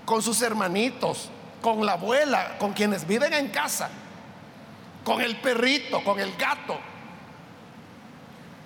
con 0.06 0.22
sus 0.22 0.42
hermanitos, 0.42 1.30
con 1.62 1.84
la 1.84 1.94
abuela, 1.94 2.58
con 2.60 2.74
quienes 2.74 3.08
viven 3.08 3.34
en 3.34 3.50
casa, 3.50 3.90
con 5.04 5.22
el 5.22 5.38
perrito, 5.38 6.04
con 6.04 6.20
el 6.20 6.36
gato. 6.36 6.80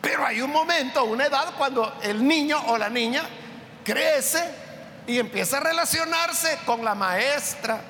Pero 0.01 0.25
hay 0.25 0.41
un 0.41 0.51
momento, 0.51 1.03
una 1.03 1.25
edad 1.25 1.53
cuando 1.57 1.97
el 2.01 2.25
niño 2.25 2.61
o 2.67 2.77
la 2.77 2.89
niña 2.89 3.23
crece 3.83 4.43
y 5.07 5.19
empieza 5.19 5.57
a 5.57 5.61
relacionarse 5.61 6.59
con 6.65 6.85
la 6.85 6.95
maestra. 6.95 7.81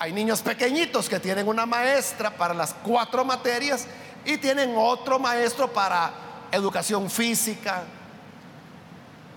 Hay 0.00 0.12
niños 0.12 0.42
pequeñitos 0.42 1.08
que 1.08 1.20
tienen 1.20 1.46
una 1.46 1.66
maestra 1.66 2.30
para 2.30 2.54
las 2.54 2.74
cuatro 2.74 3.24
materias 3.24 3.86
y 4.24 4.38
tienen 4.38 4.74
otro 4.76 5.18
maestro 5.18 5.72
para 5.72 6.12
educación 6.52 7.10
física, 7.10 7.82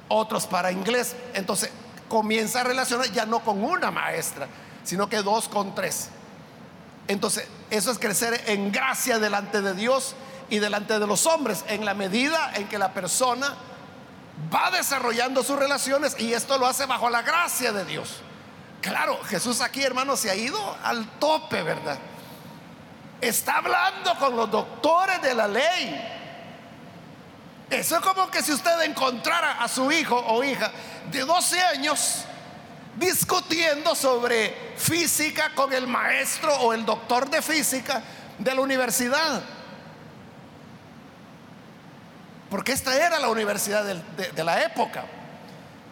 otros 0.08 0.48
para 0.48 0.72
inglés. 0.72 1.16
Entonces 1.34 1.72
comienza 2.08 2.62
a 2.62 2.64
relacionar 2.64 3.12
ya 3.12 3.26
no 3.26 3.40
con 3.40 3.64
una 3.64 3.92
maestra, 3.92 4.48
sino 4.84 5.08
que 5.08 5.18
dos 5.18 5.48
con 5.48 5.74
tres. 5.76 6.10
Entonces, 7.08 7.48
eso 7.70 7.92
es 7.92 8.00
crecer 8.00 8.44
en 8.48 8.72
gracia 8.72 9.20
delante 9.20 9.62
de 9.62 9.74
Dios 9.74 10.16
y 10.52 10.60
delante 10.60 11.00
de 11.00 11.08
los 11.08 11.26
hombres, 11.26 11.64
en 11.70 11.86
la 11.86 11.94
medida 11.94 12.52
en 12.56 12.68
que 12.68 12.78
la 12.78 12.94
persona 12.94 13.56
va 14.54 14.70
desarrollando 14.70 15.44
sus 15.44 15.58
relaciones 15.58 16.14
y 16.20 16.34
esto 16.34 16.58
lo 16.58 16.68
hace 16.68 16.86
bajo 16.86 17.10
la 17.10 17.22
gracia 17.22 17.72
de 17.72 17.86
Dios. 17.86 18.18
Claro, 18.82 19.18
Jesús 19.24 19.62
aquí, 19.62 19.82
hermano, 19.82 20.18
se 20.18 20.30
ha 20.30 20.36
ido 20.36 20.78
al 20.84 21.08
tope, 21.20 21.64
¿verdad? 21.64 21.98
Está 23.22 23.60
hablando 23.60 24.14
con 24.20 24.36
los 24.36 24.52
doctores 24.52 25.22
de 25.22 25.34
la 25.34 25.48
ley. 25.48 26.18
Eso 27.70 27.96
es 27.96 28.02
como 28.02 28.30
que 28.30 28.44
si 28.44 28.52
usted 28.52 28.82
encontrara 28.82 29.64
a 29.64 29.70
su 29.70 29.90
hijo 29.90 30.18
o 30.18 30.44
hija 30.44 30.70
de 31.10 31.22
12 31.22 31.62
años 31.62 32.26
discutiendo 32.98 33.96
sobre 33.96 34.74
física 34.76 35.52
con 35.56 35.72
el 35.72 35.88
maestro 35.88 36.54
o 36.58 36.74
el 36.74 36.86
doctor 36.86 37.30
de 37.30 37.42
física 37.42 38.04
de 38.38 38.54
la 38.54 38.60
universidad. 38.60 39.42
Porque 42.52 42.74
esta 42.74 42.96
era 42.96 43.18
la 43.18 43.30
universidad 43.30 43.84
de, 43.84 44.44
la 44.44 44.62
época. 44.62 45.06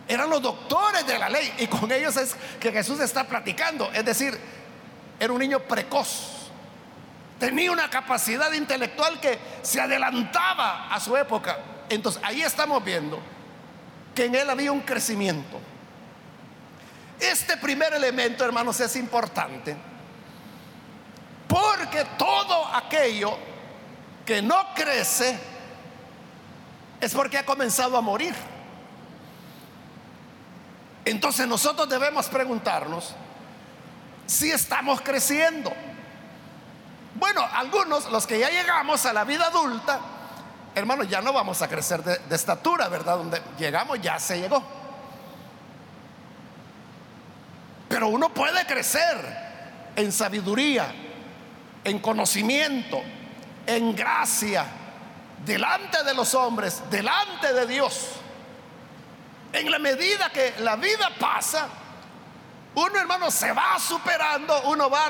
Eran 0.07 0.29
los 0.29 0.41
doctores 0.41 1.07
de 1.07 1.17
la 1.17 1.29
ley 1.29 1.51
y 1.57 1.67
con 1.67 1.91
ellos 1.91 2.15
es 2.17 2.35
que 2.59 2.71
Jesús 2.71 2.99
está 2.99 3.23
platicando. 3.23 3.89
Es 3.93 4.05
decir, 4.05 4.37
era 5.19 5.33
un 5.33 5.39
niño 5.39 5.59
precoz 5.61 6.35
tenía 7.39 7.71
una 7.71 7.89
capacidad 7.89 8.51
intelectual 8.51 9.19
que 9.19 9.39
se 9.61 9.79
adelantaba 9.79 10.93
a 10.93 10.99
su 10.99 11.15
época. 11.15 11.57
Entonces 11.87 12.21
ahí 12.23 12.41
estamos 12.41 12.83
viendo 12.83 13.19
que 14.13 14.25
en 14.25 14.35
él 14.35 14.49
había 14.49 14.71
un 14.71 14.81
crecimiento. 14.81 15.59
Este 17.19 17.57
primer 17.57 17.93
elemento, 17.93 18.43
hermanos, 18.43 18.79
es 18.81 18.95
importante 18.97 19.75
porque 21.47 22.05
todo 22.17 22.67
aquello 22.75 23.35
que 24.25 24.41
no 24.41 24.73
crece 24.75 25.39
es 27.01 27.13
porque 27.13 27.37
ha 27.37 27.45
comenzado 27.45 27.97
a 27.97 28.01
morir. 28.01 28.35
Entonces 31.05 31.47
nosotros 31.47 31.89
debemos 31.89 32.27
preguntarnos 32.27 33.15
si 34.25 34.51
estamos 34.51 35.01
creciendo. 35.01 35.73
Bueno, 37.15 37.41
algunos, 37.53 38.09
los 38.11 38.27
que 38.27 38.39
ya 38.39 38.49
llegamos 38.49 39.05
a 39.05 39.13
la 39.13 39.23
vida 39.23 39.47
adulta, 39.47 39.99
hermanos, 40.75 41.09
ya 41.09 41.21
no 41.21 41.33
vamos 41.33 41.61
a 41.61 41.67
crecer 41.67 42.03
de, 42.03 42.35
estatura, 42.35 42.87
¿verdad? 42.89 43.17
Donde 43.17 43.41
llegamos 43.57 43.99
ya 44.01 44.19
se 44.19 44.39
llegó. 44.39 44.63
Pero 47.87 48.09
uno 48.09 48.29
puede 48.29 48.65
crecer 48.67 49.93
en 49.95 50.11
sabiduría, 50.11 50.93
en 51.83 51.99
conocimiento, 51.99 53.01
en 53.65 53.95
gracia, 53.95 54.65
delante 55.45 56.03
de 56.03 56.13
los 56.13 56.33
hombres, 56.33 56.81
delante 56.89 57.53
de 57.53 57.65
Dios. 57.65 58.11
En 59.51 59.69
la 59.71 59.79
medida 59.79 60.29
que 60.29 60.55
la 60.59 60.75
vida 60.75 61.09
pasa, 61.19 61.67
uno 62.75 62.99
hermano 62.99 63.31
se 63.31 63.51
va 63.51 63.77
superando, 63.79 64.61
uno 64.63 64.89
va 64.89 65.09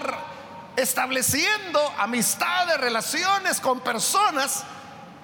estableciendo 0.75 1.93
amistades, 1.97 2.77
relaciones 2.77 3.59
con 3.59 3.81
personas 3.81 4.63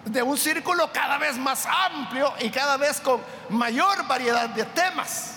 de 0.03 0.21
un 0.21 0.37
círculo 0.37 0.91
cada 0.91 1.17
vez 1.17 1.37
más 1.37 1.65
amplio 1.65 2.33
y 2.39 2.49
cada 2.49 2.77
vez 2.77 2.99
con 2.99 3.21
mayor 3.49 4.05
variedad 4.07 4.49
de 4.49 4.65
temas. 4.65 5.35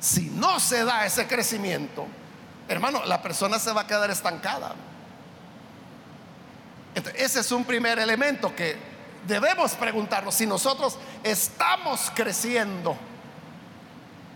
Si 0.00 0.30
no 0.30 0.60
se 0.60 0.84
da 0.84 1.06
ese 1.06 1.26
crecimiento, 1.26 2.06
hermano, 2.68 3.04
la 3.06 3.22
persona 3.22 3.58
se 3.58 3.72
va 3.72 3.82
a 3.82 3.86
quedar 3.86 4.10
estancada. 4.10 4.74
Ese 6.94 7.40
es 7.40 7.52
un 7.52 7.64
primer 7.64 7.98
elemento 7.98 8.54
que 8.54 8.76
debemos 9.26 9.72
preguntarnos 9.72 10.34
si 10.34 10.46
nosotros 10.46 10.98
estamos 11.22 12.10
creciendo 12.14 12.96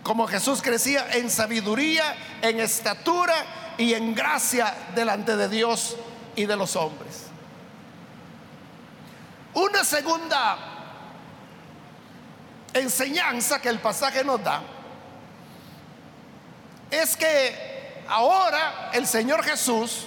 como 0.03 0.29
Jesús 0.29 0.63
crecía 0.63 1.09
en 1.15 1.29
sabiduría, 1.29 2.15
en 2.41 2.61
estatura 2.61 3.35
y 3.77 3.93
en 3.93 4.15
gracia 4.15 4.73
delante 4.95 5.37
de 5.37 5.49
Dios 5.49 5.97
y 6.37 6.47
de 6.47 6.57
los 6.57 6.77
hombres. 6.77 7.25
Una 9.53 9.83
segunda 9.83 10.59
enseñanza 12.73 13.61
que 13.61 13.69
el 13.69 13.81
pasaje 13.81 14.23
nos 14.23 14.45
da 14.45 14.63
es 16.91 17.17
que 17.17 18.05
ahora 18.09 18.91
el 18.93 19.07
Señor 19.07 19.43
Jesús 19.43 20.07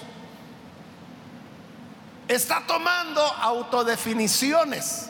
está 2.34 2.64
tomando 2.66 3.20
autodefiniciones. 3.20 5.08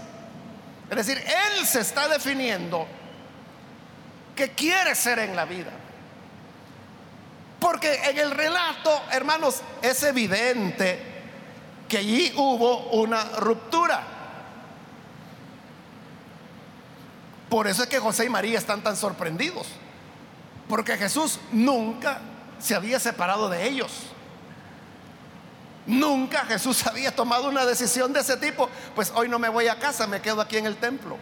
Es 0.89 0.97
decir, 0.97 1.19
Él 1.19 1.67
se 1.67 1.81
está 1.81 2.09
definiendo 2.09 2.87
que 4.35 4.51
quiere 4.53 4.95
ser 4.95 5.19
en 5.19 5.37
la 5.37 5.45
vida. 5.45 5.71
Porque 7.61 7.95
en 8.09 8.19
el 8.19 8.31
relato, 8.31 9.03
hermanos, 9.13 9.61
es 9.83 10.03
evidente 10.03 10.99
que 11.89 11.99
allí 11.99 12.33
hubo 12.37 12.89
una 12.91 13.23
ruptura. 13.37 14.03
Por 17.51 17.67
eso 17.67 17.83
es 17.83 17.89
que 17.89 17.99
José 17.99 18.25
y 18.25 18.29
María 18.31 18.59
están 18.59 18.81
tan 18.83 18.97
sorprendidos. 18.97 19.67
Porque 20.69 20.97
Jesús 20.97 21.39
nunca 21.53 22.21
se 22.59 22.75
había 22.75 22.99
separado 22.99 23.51
de 23.51 23.69
ellos. 23.69 24.10
Nunca 25.87 26.45
Jesús 26.45 26.87
había 26.87 27.15
tomado 27.15 27.49
una 27.49 27.65
decisión 27.65 28.13
de 28.13 28.21
ese 28.21 28.37
tipo. 28.37 28.69
Pues 28.95 29.13
hoy 29.15 29.29
no 29.29 29.39
me 29.39 29.49
voy 29.49 29.69
a 29.69 29.79
casa, 29.79 30.07
me 30.07 30.21
quedo 30.21 30.41
aquí 30.41 30.57
en 30.57 30.67
el 30.67 30.77
templo. 30.77 31.17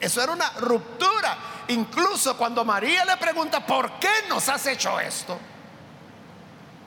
Eso 0.00 0.22
era 0.22 0.32
una 0.32 0.50
ruptura. 0.58 1.36
Incluso 1.68 2.36
cuando 2.36 2.64
María 2.64 3.04
le 3.04 3.16
pregunta, 3.16 3.64
¿por 3.64 3.98
qué 3.98 4.10
nos 4.28 4.48
has 4.48 4.66
hecho 4.66 4.98
esto? 5.00 5.38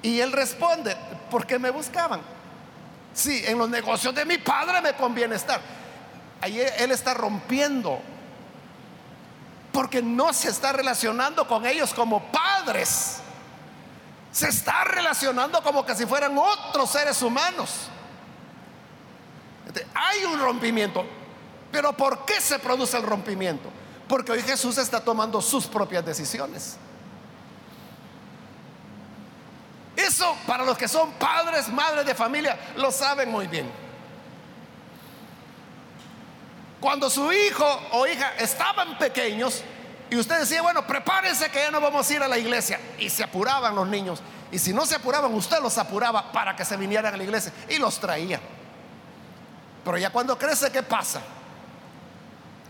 Y 0.02 0.20
él 0.20 0.32
responde, 0.32 0.96
¿por 1.30 1.46
qué 1.46 1.60
me 1.60 1.70
buscaban? 1.70 2.22
Sí, 3.14 3.44
en 3.46 3.58
los 3.58 3.70
negocios 3.70 4.14
de 4.16 4.26
mi 4.26 4.38
padre 4.38 4.82
me 4.82 4.94
conviene 4.94 5.36
estar. 5.36 5.60
Ahí 6.42 6.62
él 6.78 6.92
está 6.92 7.14
rompiendo 7.14 8.00
Porque 9.74 10.02
no 10.02 10.32
se 10.32 10.50
está 10.50 10.72
relacionando 10.72 11.48
con 11.48 11.66
ellos 11.66 11.94
como 11.94 12.24
padres. 12.32 13.22
Se 14.32 14.48
está 14.48 14.84
relacionando 14.84 15.62
como 15.64 15.86
que 15.86 15.96
si 15.96 16.06
fueran 16.06 16.38
otros 16.38 16.90
seres 16.90 17.22
humanos. 17.22 17.90
Hay 19.94 20.26
un 20.26 20.40
rompimiento. 20.40 21.06
Pero 21.72 21.94
¿por 21.94 22.26
qué 22.26 22.42
se 22.42 22.60
produce 22.60 22.98
el 22.98 23.04
rompimiento? 23.04 23.70
Porque 24.08 24.32
hoy 24.32 24.42
Jesús 24.42 24.78
está 24.78 25.00
tomando 25.00 25.42
sus 25.42 25.68
propias 25.68 26.06
decisiones. 26.06 26.78
Eso 29.96 30.36
para 30.48 30.64
los 30.64 30.78
que 30.78 30.88
son 30.88 31.12
padres, 31.14 31.68
madres 31.68 32.06
de 32.06 32.16
familia, 32.16 32.58
lo 32.78 32.92
saben 32.92 33.30
muy 33.30 33.48
bien. 33.48 33.70
Cuando 36.80 37.10
su 37.10 37.32
hijo 37.32 37.66
o 37.92 38.08
hija 38.08 38.34
estaban 38.40 38.98
pequeños 38.98 39.62
y 40.10 40.18
usted 40.18 40.40
decía, 40.40 40.62
bueno, 40.62 40.86
prepárense 40.88 41.50
que 41.50 41.60
ya 41.60 41.72
no 41.72 41.80
vamos 41.80 42.10
a 42.10 42.14
ir 42.14 42.24
a 42.24 42.28
la 42.28 42.38
iglesia. 42.38 42.80
Y 42.98 43.10
se 43.10 43.24
apuraban 43.24 43.76
los 43.76 43.88
niños. 43.88 44.22
Y 44.52 44.58
si 44.58 44.74
no 44.74 44.86
se 44.86 44.96
apuraban, 44.96 45.34
usted 45.36 45.60
los 45.62 45.78
apuraba 45.78 46.32
para 46.32 46.56
que 46.56 46.66
se 46.66 46.76
vinieran 46.78 47.14
a 47.14 47.18
la 47.18 47.24
iglesia 47.24 47.54
y 47.70 47.78
los 47.78 48.00
traía. 48.00 48.40
Pero 49.86 49.98
ya 49.98 50.10
cuando 50.10 50.38
crece, 50.38 50.72
¿qué 50.72 50.82
pasa? 50.82 51.22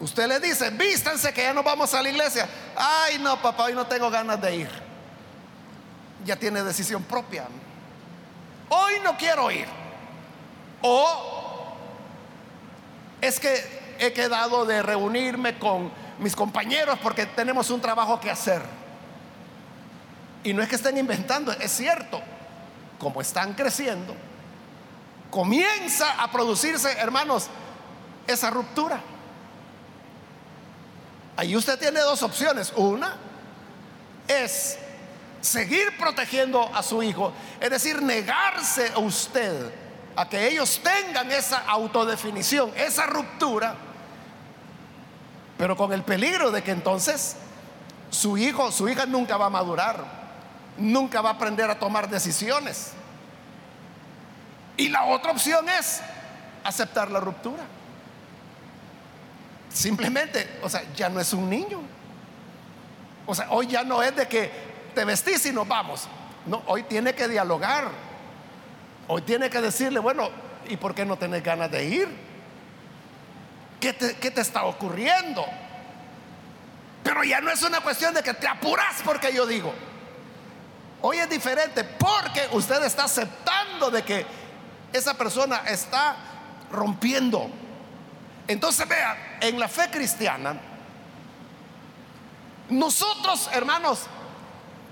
Usted 0.02 0.28
le 0.28 0.39
dice, 0.39 0.69
vístanse 0.71 1.34
que 1.34 1.43
ya 1.43 1.54
no 1.54 1.63
vamos 1.63 1.93
a 1.93 2.02
la 2.02 2.10
iglesia. 2.10 2.47
Ay, 2.75 3.19
no, 3.19 3.41
papá, 3.41 3.65
hoy 3.65 3.73
no 3.73 3.88
tengo 3.88 4.10
ganas 4.10 4.41
de 4.41 4.56
ir. 4.56 4.69
Ya 6.25 6.36
tiene 6.36 6.62
decisión 6.63 7.04
propia. 7.04 7.47
Hoy 8.67 8.93
no 9.04 9.17
quiero 9.17 9.49
ir. 9.49 9.67
O 10.82 11.75
es 13.21 13.39
que 13.39 13.95
he 13.99 14.12
quedado 14.12 14.65
de 14.65 14.82
reunirme 14.82 15.58
con 15.58 15.91
mis 16.19 16.36
compañeros 16.36 16.99
porque 17.01 17.25
tenemos 17.25 17.69
un 17.69 17.82
trabajo 17.82 18.19
que 18.19 18.29
hacer. 18.29 18.62
Y 20.43 20.53
no 20.53 20.62
es 20.62 20.69
que 20.69 20.75
estén 20.75 20.97
inventando, 20.97 21.51
es 21.51 21.71
cierto. 21.71 22.21
Como 22.97 23.21
están 23.21 23.53
creciendo, 23.53 24.13
comienza 25.32 26.21
a 26.21 26.29
producirse, 26.32 26.91
hermanos, 26.99 27.47
esa 28.27 28.49
ruptura. 28.49 29.01
Ahí 31.38 31.55
usted 31.55 31.79
tiene 31.79 32.01
dos 32.01 32.21
opciones. 32.23 32.73
Una 32.75 33.15
es 34.27 34.77
seguir 35.41 35.97
protegiendo 35.97 36.69
a 36.75 36.84
su 36.84 37.01
hijo, 37.01 37.32
es 37.62 37.69
decir, 37.69 38.01
negarse 38.01 38.91
a 38.93 38.99
usted 38.99 39.71
a 40.15 40.27
que 40.27 40.49
ellos 40.49 40.82
tengan 40.84 41.32
esa 41.32 41.60
autodefinición, 41.60 42.73
esa 42.75 43.05
ruptura, 43.05 43.75
pero 45.59 45.75
con 45.75 45.91
el 45.91 46.03
peligro 46.03 46.51
de 46.51 46.63
que 46.63 46.71
entonces 46.71 47.35
su 48.09 48.37
hijo, 48.37 48.71
su 48.71 48.87
hija 48.87 49.05
nunca 49.05 49.35
va 49.35 49.47
a 49.47 49.49
madurar, 49.49 50.05
nunca 50.77 51.19
va 51.19 51.31
a 51.31 51.33
aprender 51.33 51.69
a 51.69 51.77
tomar 51.77 52.09
decisiones. 52.09 52.93
Y 54.77 54.87
la 54.87 55.03
otra 55.03 55.31
opción 55.31 55.67
es 55.67 55.99
aceptar 56.63 57.11
la 57.11 57.19
ruptura. 57.19 57.61
Simplemente, 59.67 60.59
o 60.63 60.69
sea, 60.69 60.81
ya 60.95 61.09
no 61.09 61.19
es 61.19 61.33
un 61.33 61.49
niño. 61.49 61.81
O 63.25 63.35
sea, 63.35 63.51
hoy 63.51 63.67
ya 63.67 63.83
no 63.83 64.01
es 64.01 64.15
de 64.15 64.29
que 64.29 64.49
te 64.95 65.03
vestís 65.03 65.45
y 65.45 65.51
nos 65.51 65.67
vamos. 65.67 66.07
No, 66.45 66.63
hoy 66.67 66.83
tiene 66.83 67.13
que 67.13 67.27
dialogar. 67.27 67.89
Hoy 69.09 69.23
tiene 69.23 69.49
que 69.49 69.59
decirle, 69.59 69.99
bueno, 69.99 70.29
¿y 70.69 70.77
por 70.77 70.95
qué 70.95 71.05
no 71.05 71.17
tenés 71.17 71.43
ganas 71.43 71.69
de 71.69 71.83
ir? 71.83 72.28
¿Qué 73.79 73.93
te, 73.93 74.15
qué 74.17 74.31
te 74.31 74.41
está 74.41 74.63
ocurriendo? 74.65 75.45
Pero 77.03 77.23
ya 77.23 77.41
no 77.41 77.49
es 77.49 77.61
una 77.63 77.81
cuestión 77.81 78.13
de 78.13 78.21
que 78.21 78.33
te 78.33 78.47
apuras 78.47 79.01
porque 79.03 79.33
yo 79.33 79.45
digo. 79.45 79.73
Hoy 81.01 81.17
es 81.17 81.29
diferente 81.29 81.83
porque 81.83 82.47
usted 82.51 82.83
está 82.83 83.05
aceptando 83.05 83.89
de 83.89 84.03
que 84.03 84.25
esa 84.91 85.13
persona 85.13 85.63
está 85.65 86.17
rompiendo 86.71 87.49
entonces 88.49 88.87
vea, 88.87 89.37
en 89.41 89.59
la 89.59 89.67
fe 89.67 89.91
cristiana, 89.91 90.59
nosotros 92.67 93.47
hermanos, 93.53 94.07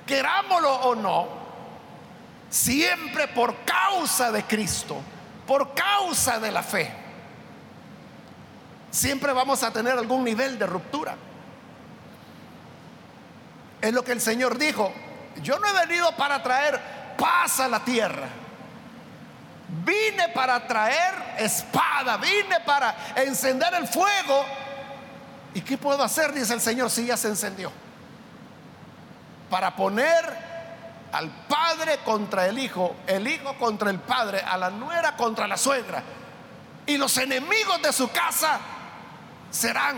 querámoslo 0.06 0.76
o 0.76 0.93
no, 0.93 1.28
siempre 2.52 3.28
por 3.30 3.56
causa 3.65 4.32
de 4.32 4.43
Cristo, 4.43 4.97
por 5.47 5.73
causa 5.73 6.39
de 6.39 6.52
la 6.52 6.62
fe, 6.62 6.93
siempre 8.91 9.34
vamos 9.34 9.63
a 9.63 9.71
tener 9.71 9.97
algún 9.97 10.23
nivel 10.23 10.58
de 10.58 10.65
ruptura. 10.65 11.15
Es 13.82 13.93
lo 13.93 14.04
que 14.04 14.12
el 14.12 14.21
Señor 14.21 14.58
dijo, 14.58 14.91
yo 15.41 15.60
no 15.60 15.67
he 15.67 15.86
venido 15.86 16.15
para 16.15 16.41
traer 16.41 16.80
paz 17.17 17.60
a 17.60 17.67
la 17.67 17.84
tierra 17.84 18.28
Vine 19.67 20.30
para 20.30 20.65
traer 20.65 21.13
espada, 21.39 22.15
vine 22.17 22.62
para 22.65 22.95
encender 23.15 23.73
el 23.73 23.88
fuego. 23.88 24.45
¿Y 25.54 25.62
qué 25.62 25.78
puedo 25.78 26.02
hacer? 26.04 26.32
Dice 26.34 26.54
el 26.54 26.62
Señor, 26.62 26.89
si 26.89 27.06
ya 27.06 27.17
se 27.17 27.28
encendió. 27.28 27.71
Para 29.50 29.76
poner 29.76 30.47
al 31.12 31.30
padre 31.47 32.00
contra 32.06 32.47
el 32.47 32.60
hijo, 32.60 32.95
el 33.08 33.28
hijo 33.28 33.58
contra 33.58 33.89
el 33.89 34.00
padre, 34.00 34.39
a 34.39 34.58
la 34.58 34.69
nuera 34.69 35.17
contra 35.17 35.47
la 35.47 35.58
suegra. 35.58 36.02
Y 36.86 36.97
los 36.97 37.17
enemigos 37.17 37.82
de 37.82 37.91
su 37.91 38.10
casa 38.10 38.60
serán 39.52 39.98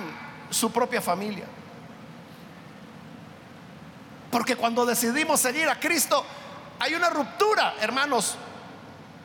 su 0.49 0.71
propia 0.71 1.01
familia. 1.01 1.45
Porque 4.31 4.55
cuando 4.55 4.85
decidimos 4.85 5.39
seguir 5.39 5.67
a 5.69 5.79
Cristo, 5.79 6.23
hay 6.79 6.93
una 6.93 7.09
ruptura, 7.09 7.75
hermanos, 7.81 8.37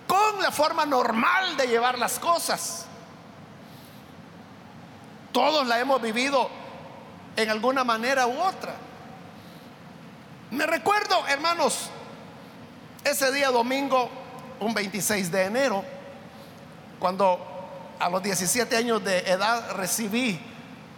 con 0.07 0.43
la 0.43 0.51
forma 0.51 0.87
normal 0.87 1.57
de 1.57 1.67
llevar 1.67 1.99
las 1.99 2.19
cosas. 2.19 2.87
Todos 5.33 5.67
la 5.67 5.79
hemos 5.79 6.01
vivido 6.01 6.49
en 7.37 7.51
alguna 7.51 7.85
manera 7.85 8.27
u 8.27 8.41
otra. 8.41 8.75
Me 10.51 10.67
recuerdo, 10.67 11.27
hermanos, 11.27 11.91
ese 13.03 13.33
día 13.33 13.51
domingo, 13.51 14.09
un 14.61 14.73
26 14.73 15.31
de 15.31 15.45
enero, 15.45 15.85
cuando 16.99 17.54
a 17.99 18.09
los 18.09 18.23
17 18.23 18.77
años 18.77 19.05
de 19.05 19.19
edad 19.21 19.73
recibí 19.73 20.41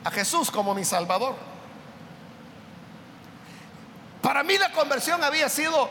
a 0.04 0.10
Jesús 0.10 0.50
como 0.50 0.74
mi 0.74 0.84
Salvador. 0.84 1.34
Para 4.22 4.42
mí 4.42 4.58
la 4.58 4.72
conversión 4.72 5.22
había 5.22 5.48
sido 5.48 5.88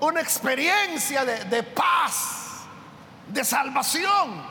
una 0.00 0.20
experiencia 0.20 1.24
de, 1.24 1.62
paz, 1.62 2.64
de 3.28 3.44
salvación. 3.44 4.42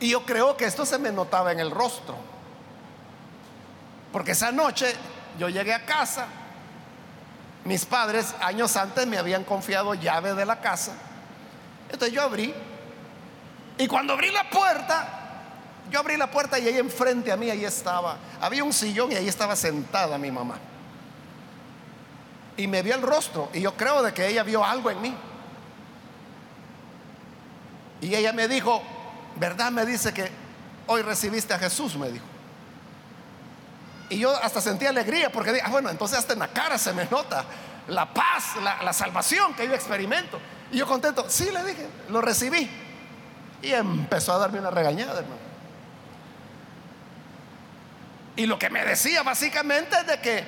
Y 0.00 0.10
yo 0.10 0.24
creo 0.24 0.56
que 0.56 0.64
esto 0.64 0.84
se 0.84 0.98
me 0.98 1.10
notaba 1.10 1.52
en 1.52 1.60
el 1.60 1.70
rostro. 1.70 2.16
Porque 4.12 4.32
esa 4.32 4.52
noche 4.52 4.94
yo 5.38 5.48
llegué 5.48 5.74
a 5.74 5.84
casa, 5.84 6.26
mis 7.64 7.84
padres 7.84 8.34
años 8.40 8.76
antes 8.76 9.06
me 9.06 9.18
habían 9.18 9.44
confiado 9.44 9.94
llave 9.94 10.34
de 10.34 10.46
la 10.46 10.60
casa. 10.60 10.92
Entonces 11.90 12.14
yo 12.14 12.22
abrí. 12.22 12.54
Y 13.78 13.86
cuando 13.86 14.12
abrí 14.12 14.30
la 14.30 14.48
puerta, 14.48 15.24
yo 15.90 15.98
abrí 15.98 16.16
la 16.16 16.30
puerta 16.30 16.58
y 16.58 16.68
ahí 16.68 16.78
enfrente 16.78 17.32
a 17.32 17.36
mí, 17.36 17.50
ahí 17.50 17.64
estaba. 17.64 18.16
Había 18.40 18.64
un 18.64 18.72
sillón 18.72 19.12
y 19.12 19.16
ahí 19.16 19.28
estaba 19.28 19.56
sentada 19.56 20.16
mi 20.18 20.30
mamá. 20.30 20.56
Y 22.56 22.66
me 22.66 22.82
vio 22.82 22.94
el 22.94 23.02
rostro 23.02 23.50
y 23.52 23.60
yo 23.60 23.76
creo 23.76 24.02
de 24.02 24.14
que 24.14 24.26
ella 24.28 24.42
vio 24.42 24.64
algo 24.64 24.90
en 24.90 25.00
mí. 25.00 25.14
Y 28.00 28.14
ella 28.14 28.32
me 28.32 28.48
dijo, 28.48 28.82
¿verdad? 29.36 29.72
Me 29.72 29.84
dice 29.84 30.12
que 30.12 30.30
hoy 30.86 31.02
recibiste 31.02 31.54
a 31.54 31.58
Jesús, 31.58 31.96
me 31.96 32.10
dijo. 32.10 32.24
Y 34.10 34.18
yo 34.18 34.36
hasta 34.36 34.60
sentí 34.60 34.86
alegría 34.86 35.32
porque 35.32 35.52
dije, 35.52 35.64
ah, 35.66 35.70
bueno, 35.70 35.90
entonces 35.90 36.18
hasta 36.18 36.34
en 36.34 36.38
la 36.38 36.48
cara 36.48 36.78
se 36.78 36.92
me 36.92 37.06
nota 37.06 37.44
la 37.88 38.12
paz, 38.12 38.56
la, 38.62 38.92
salvación 38.92 39.54
que 39.54 39.66
yo 39.66 39.74
experimento. 39.74 40.38
Y 40.70 40.78
yo 40.78 40.86
contento, 40.86 41.24
sí, 41.28 41.50
le 41.52 41.64
dije, 41.64 41.88
lo 42.10 42.20
recibí. 42.20 42.70
Y 43.64 43.72
empezó 43.72 44.34
a 44.34 44.38
darme 44.38 44.58
una 44.58 44.70
regañada, 44.70 45.20
hermano. 45.20 45.40
Y 48.36 48.44
lo 48.46 48.58
que 48.58 48.68
me 48.68 48.84
decía 48.84 49.22
básicamente 49.22 49.96
es 49.96 50.06
de 50.06 50.20
que, 50.20 50.44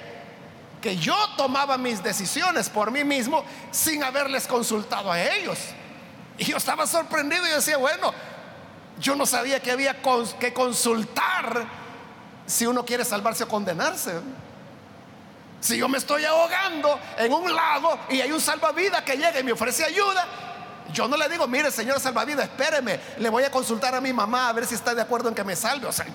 que 0.83 0.99
yo 0.99 1.17
tomaba 1.37 1.79
mis 1.79 2.03
decisiones 2.03 2.69
por 2.69 2.91
mí 2.91 3.05
mismo 3.05 3.43
sin 3.71 4.05
haberles 4.05 4.47
consultado 4.47 5.11
a 5.11 5.23
ellos. 5.23 5.59
Y 6.37 6.45
yo 6.45 6.59
estaba 6.59 6.87
sorprendido 6.87 7.47
y 7.47 7.51
decía, 7.53 7.79
bueno, 7.79 8.13
yo 8.99 9.17
no 9.17 9.25
sabía 9.25 9.61
que 9.61 9.71
había 9.71 9.97
que 10.39 10.53
consultar 10.53 11.65
si 12.45 12.67
uno 12.67 12.85
quiere 12.85 13.05
salvarse 13.05 13.45
o 13.45 13.49
condenarse. 13.49 14.21
Si 15.61 15.79
yo 15.79 15.89
me 15.89 15.97
estoy 15.97 16.27
ahogando 16.27 17.01
en 17.17 17.33
un 17.33 17.55
lago 17.55 17.99
y 18.11 18.21
hay 18.21 18.31
un 18.31 18.43
salvavidas 18.43 19.03
que 19.05 19.17
llega 19.17 19.41
y 19.41 19.43
me 19.43 19.53
ofrece 19.53 19.85
ayuda, 19.85 20.46
yo 20.93 21.09
no 21.09 21.17
le 21.17 21.29
digo, 21.29 21.47
mire, 21.47 21.71
señor 21.71 22.01
salvavidas, 22.01 22.45
espéreme, 22.45 23.01
le 23.19 23.29
voy 23.29 23.45
a 23.45 23.51
consultar 23.51 23.95
a 23.95 24.01
mi 24.01 24.13
mamá 24.13 24.49
a 24.49 24.53
ver 24.53 24.67
si 24.67 24.75
está 24.75 24.95
de 24.95 25.03
acuerdo 25.03 25.29
en 25.29 25.35
que 25.35 25.45
me 25.45 25.57
salve. 25.57 25.87
O 25.87 25.93
sea, 25.93 26.07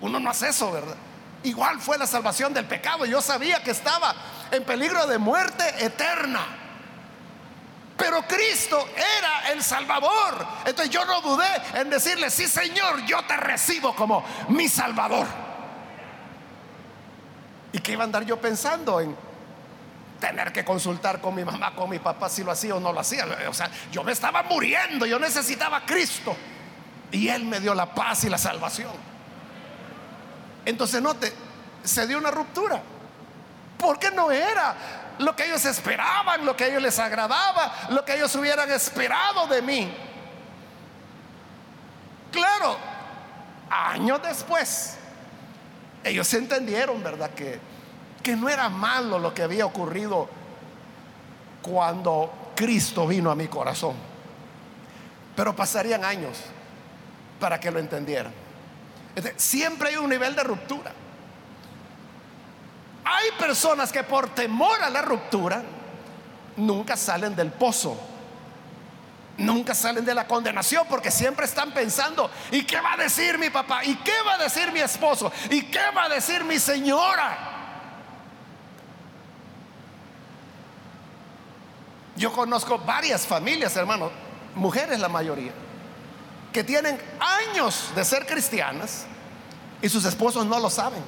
uno 0.00 0.20
no 0.20 0.30
hace 0.30 0.48
eso, 0.48 0.70
¿verdad? 0.72 0.96
igual 1.46 1.80
fue 1.80 1.98
la 1.98 2.06
salvación 2.06 2.52
del 2.52 2.66
pecado. 2.66 3.04
Yo 3.04 3.20
sabía 3.20 3.62
que 3.62 3.70
estaba 3.70 4.14
en 4.50 4.64
peligro 4.64 5.06
de 5.06 5.18
muerte 5.18 5.64
eterna. 5.84 6.40
Pero 7.96 8.22
Cristo 8.26 8.86
era 8.94 9.52
el 9.52 9.62
Salvador. 9.62 10.46
Entonces 10.66 10.90
yo 10.90 11.04
no 11.06 11.20
dudé 11.22 11.48
en 11.74 11.88
decirle, 11.88 12.30
sí 12.30 12.46
Señor, 12.46 13.04
yo 13.06 13.24
te 13.24 13.36
recibo 13.36 13.94
como 13.94 14.24
mi 14.48 14.68
Salvador. 14.68 15.26
¿Y 17.72 17.78
qué 17.78 17.92
iba 17.92 18.02
a 18.02 18.04
andar 18.04 18.24
yo 18.24 18.38
pensando 18.40 19.00
en 19.00 19.16
tener 20.20 20.52
que 20.52 20.64
consultar 20.64 21.20
con 21.20 21.34
mi 21.34 21.44
mamá, 21.44 21.74
con 21.74 21.90
mi 21.90 21.98
papá 21.98 22.28
si 22.28 22.42
lo 22.42 22.50
hacía 22.50 22.74
o 22.74 22.80
no 22.80 22.92
lo 22.92 23.00
hacía? 23.00 23.26
O 23.48 23.54
sea, 23.54 23.70
yo 23.92 24.02
me 24.02 24.12
estaba 24.12 24.42
muriendo, 24.42 25.06
yo 25.06 25.18
necesitaba 25.18 25.78
a 25.78 25.86
Cristo. 25.86 26.36
Y 27.12 27.28
Él 27.28 27.44
me 27.44 27.60
dio 27.60 27.74
la 27.74 27.94
paz 27.94 28.24
y 28.24 28.28
la 28.28 28.38
salvación. 28.38 28.92
Entonces, 30.64 31.00
note, 31.00 31.32
se 31.84 32.06
dio 32.06 32.18
una 32.18 32.30
ruptura. 32.30 32.82
Porque 33.78 34.10
no 34.10 34.30
era 34.30 34.74
lo 35.18 35.36
que 35.36 35.46
ellos 35.46 35.64
esperaban, 35.64 36.44
lo 36.44 36.56
que 36.56 36.64
a 36.64 36.66
ellos 36.68 36.82
les 36.82 36.98
agradaba, 36.98 37.72
lo 37.90 38.04
que 38.04 38.14
ellos 38.14 38.34
hubieran 38.34 38.70
esperado 38.70 39.46
de 39.46 39.62
mí. 39.62 39.94
Claro, 42.32 42.76
años 43.70 44.20
después, 44.22 44.96
ellos 46.04 46.32
entendieron, 46.34 47.02
¿verdad? 47.02 47.30
Que, 47.30 47.60
que 48.26 48.34
no 48.34 48.48
era 48.48 48.68
malo 48.68 49.20
lo 49.20 49.32
que 49.32 49.44
había 49.44 49.64
ocurrido 49.64 50.28
cuando 51.62 52.50
Cristo 52.56 53.06
vino 53.06 53.30
a 53.30 53.36
mi 53.36 53.46
corazón. 53.46 53.94
Pero 55.36 55.54
pasarían 55.54 56.04
años 56.04 56.36
para 57.38 57.60
que 57.60 57.70
lo 57.70 57.78
entendieran. 57.78 58.32
Siempre 59.36 59.90
hay 59.90 59.96
un 59.96 60.10
nivel 60.10 60.34
de 60.34 60.42
ruptura. 60.42 60.90
Hay 63.04 63.30
personas 63.38 63.92
que 63.92 64.02
por 64.02 64.30
temor 64.30 64.82
a 64.82 64.90
la 64.90 65.02
ruptura 65.02 65.62
nunca 66.56 66.96
salen 66.96 67.36
del 67.36 67.52
pozo. 67.52 67.96
Nunca 69.38 69.72
salen 69.72 70.04
de 70.04 70.14
la 70.14 70.26
condenación 70.26 70.84
porque 70.90 71.12
siempre 71.12 71.46
están 71.46 71.70
pensando, 71.70 72.28
¿y 72.50 72.64
qué 72.64 72.80
va 72.80 72.94
a 72.94 72.96
decir 72.96 73.38
mi 73.38 73.50
papá? 73.50 73.84
¿Y 73.84 73.94
qué 73.98 74.14
va 74.26 74.34
a 74.34 74.38
decir 74.38 74.72
mi 74.72 74.80
esposo? 74.80 75.30
¿Y 75.48 75.66
qué 75.66 75.92
va 75.96 76.06
a 76.06 76.08
decir 76.08 76.42
mi 76.42 76.58
señora? 76.58 77.55
Yo 82.16 82.32
conozco 82.32 82.78
varias 82.78 83.26
familias, 83.26 83.76
hermanos, 83.76 84.10
mujeres 84.54 84.98
la 84.98 85.08
mayoría, 85.08 85.52
que 86.52 86.64
tienen 86.64 86.98
años 87.20 87.90
de 87.94 88.04
ser 88.04 88.26
cristianas 88.26 89.06
y 89.82 89.88
sus 89.88 90.04
esposos 90.04 90.46
no 90.46 90.58
lo 90.58 90.70
saben 90.70 91.02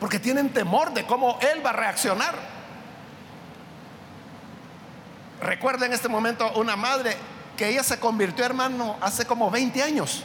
porque 0.00 0.18
tienen 0.18 0.48
temor 0.48 0.92
de 0.94 1.04
cómo 1.04 1.38
Él 1.42 1.64
va 1.64 1.70
a 1.70 1.74
reaccionar. 1.74 2.34
Recuerda 5.42 5.86
en 5.86 5.92
este 5.92 6.08
momento 6.08 6.50
una 6.54 6.74
madre 6.74 7.16
que 7.56 7.68
ella 7.68 7.82
se 7.82 8.00
convirtió 8.00 8.44
hermano 8.44 8.96
hace 9.00 9.26
como 9.26 9.50
20 9.50 9.82
años 9.82 10.22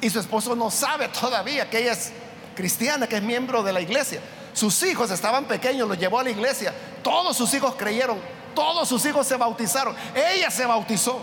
y 0.00 0.10
su 0.10 0.18
esposo 0.18 0.56
no 0.56 0.70
sabe 0.70 1.08
todavía 1.08 1.70
que 1.70 1.78
ella 1.78 1.92
es 1.92 2.12
cristiana, 2.56 3.06
que 3.06 3.16
es 3.16 3.22
miembro 3.22 3.62
de 3.62 3.72
la 3.72 3.80
iglesia. 3.80 4.20
Sus 4.52 4.82
hijos 4.82 5.10
estaban 5.12 5.44
pequeños, 5.44 5.88
los 5.88 5.98
llevó 5.98 6.18
a 6.18 6.24
la 6.24 6.30
iglesia. 6.30 6.74
Todos 7.02 7.36
sus 7.36 7.54
hijos 7.54 7.76
creyeron, 7.76 8.18
todos 8.58 8.88
sus 8.88 9.06
hijos 9.06 9.24
se 9.24 9.36
bautizaron. 9.36 9.94
Ella 10.16 10.50
se 10.50 10.66
bautizó. 10.66 11.20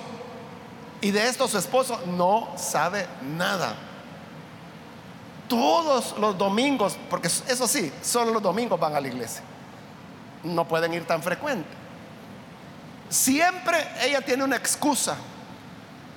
Y 1.02 1.12
de 1.12 1.28
esto 1.28 1.50
su 1.50 1.58
esposo 1.58 2.00
no 2.08 2.48
sabe 2.56 3.06
nada 3.22 3.76
todos 5.50 6.18
los 6.18 6.38
domingos, 6.38 6.98
porque 7.10 7.28
eso 7.28 7.68
sí, 7.68 7.92
solo 8.02 8.32
los 8.32 8.42
domingos 8.42 8.80
van 8.80 8.96
a 8.96 9.02
la 9.02 9.10
iglesia. 9.10 9.42
No 10.46 10.66
pueden 10.66 10.94
ir 10.94 11.06
tan 11.06 11.22
frecuente. 11.22 11.68
Siempre 13.10 13.86
ella 14.02 14.22
tiene 14.22 14.46
una 14.46 14.56
excusa 14.56 15.18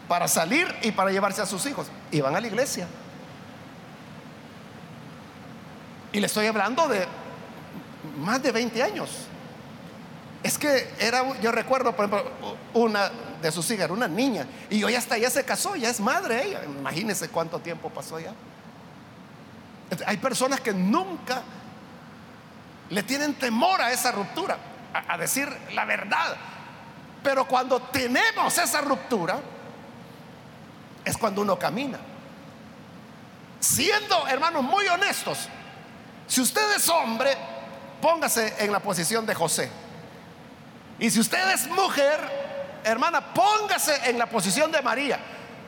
para 0.07 0.29
salir 0.29 0.73
y 0.83 0.93
para 0.93 1.11
llevarse 1.11 1.43
a 1.43 1.47
sus 1.47 1.67
hijos. 1.67 1.89
Y 2.13 2.21
van 2.21 2.37
a 2.37 2.41
la 2.41 2.47
iglesia. 2.47 2.87
Y 6.13 6.21
le 6.21 6.27
estoy 6.27 6.47
hablando 6.47 6.87
de 6.87 7.07
más 8.21 8.41
de 8.41 8.53
20 8.53 8.83
años. 8.85 9.28
Es 10.43 10.59
que 10.59 10.89
era, 11.01 11.39
yo 11.41 11.51
recuerdo, 11.51 11.95
por 11.97 12.07
ejemplo, 12.07 12.57
una 12.75 13.11
de 13.43 13.51
sus 13.51 13.71
hijas, 13.71 13.85
era 13.85 13.93
una 13.93 14.09
niña, 14.09 14.47
y 14.71 14.83
hoy 14.85 14.95
hasta 14.95 15.19
ya 15.19 15.31
se 15.31 15.45
casó, 15.45 15.77
ya 15.77 15.91
es 15.91 16.01
madre 16.01 16.45
ella. 16.45 16.65
Imagínense 16.65 17.29
cuánto 17.29 17.59
tiempo 17.59 17.91
pasó 17.91 18.21
ya. 18.21 18.33
Hay 20.07 20.17
personas 20.19 20.61
que 20.61 20.73
nunca 20.73 21.43
le 22.91 23.03
tienen 23.03 23.35
temor 23.35 23.81
a 23.81 23.93
esa 23.93 24.13
ruptura, 24.13 24.59
a, 24.93 25.19
decir 25.19 25.49
la 25.73 25.85
verdad. 25.85 26.37
Pero 27.23 27.47
cuando 27.47 27.81
tenemos 27.81 28.57
esa 28.59 28.81
ruptura, 28.81 29.39
es 31.05 31.17
cuando 31.17 31.43
uno 31.43 31.59
camina. 31.59 31.99
Siendo, 33.61 34.27
hermanos, 34.29 34.63
muy 34.63 34.87
honestos, 34.87 35.49
si 36.27 36.41
usted 36.41 36.77
es 36.77 36.89
hombre, 36.89 37.37
póngase 38.01 38.55
en 38.59 38.71
la 38.71 38.79
posición 38.79 39.27
de 39.27 39.35
José. 39.35 39.71
Y 40.99 41.11
si 41.11 41.21
usted 41.21 41.53
es 41.53 41.69
mujer, 41.69 42.19
hermana, 42.85 43.33
póngase 43.33 44.11
en 44.11 44.19
la 44.19 44.27
posición 44.27 44.73
de 44.73 44.83
María. 44.83 45.19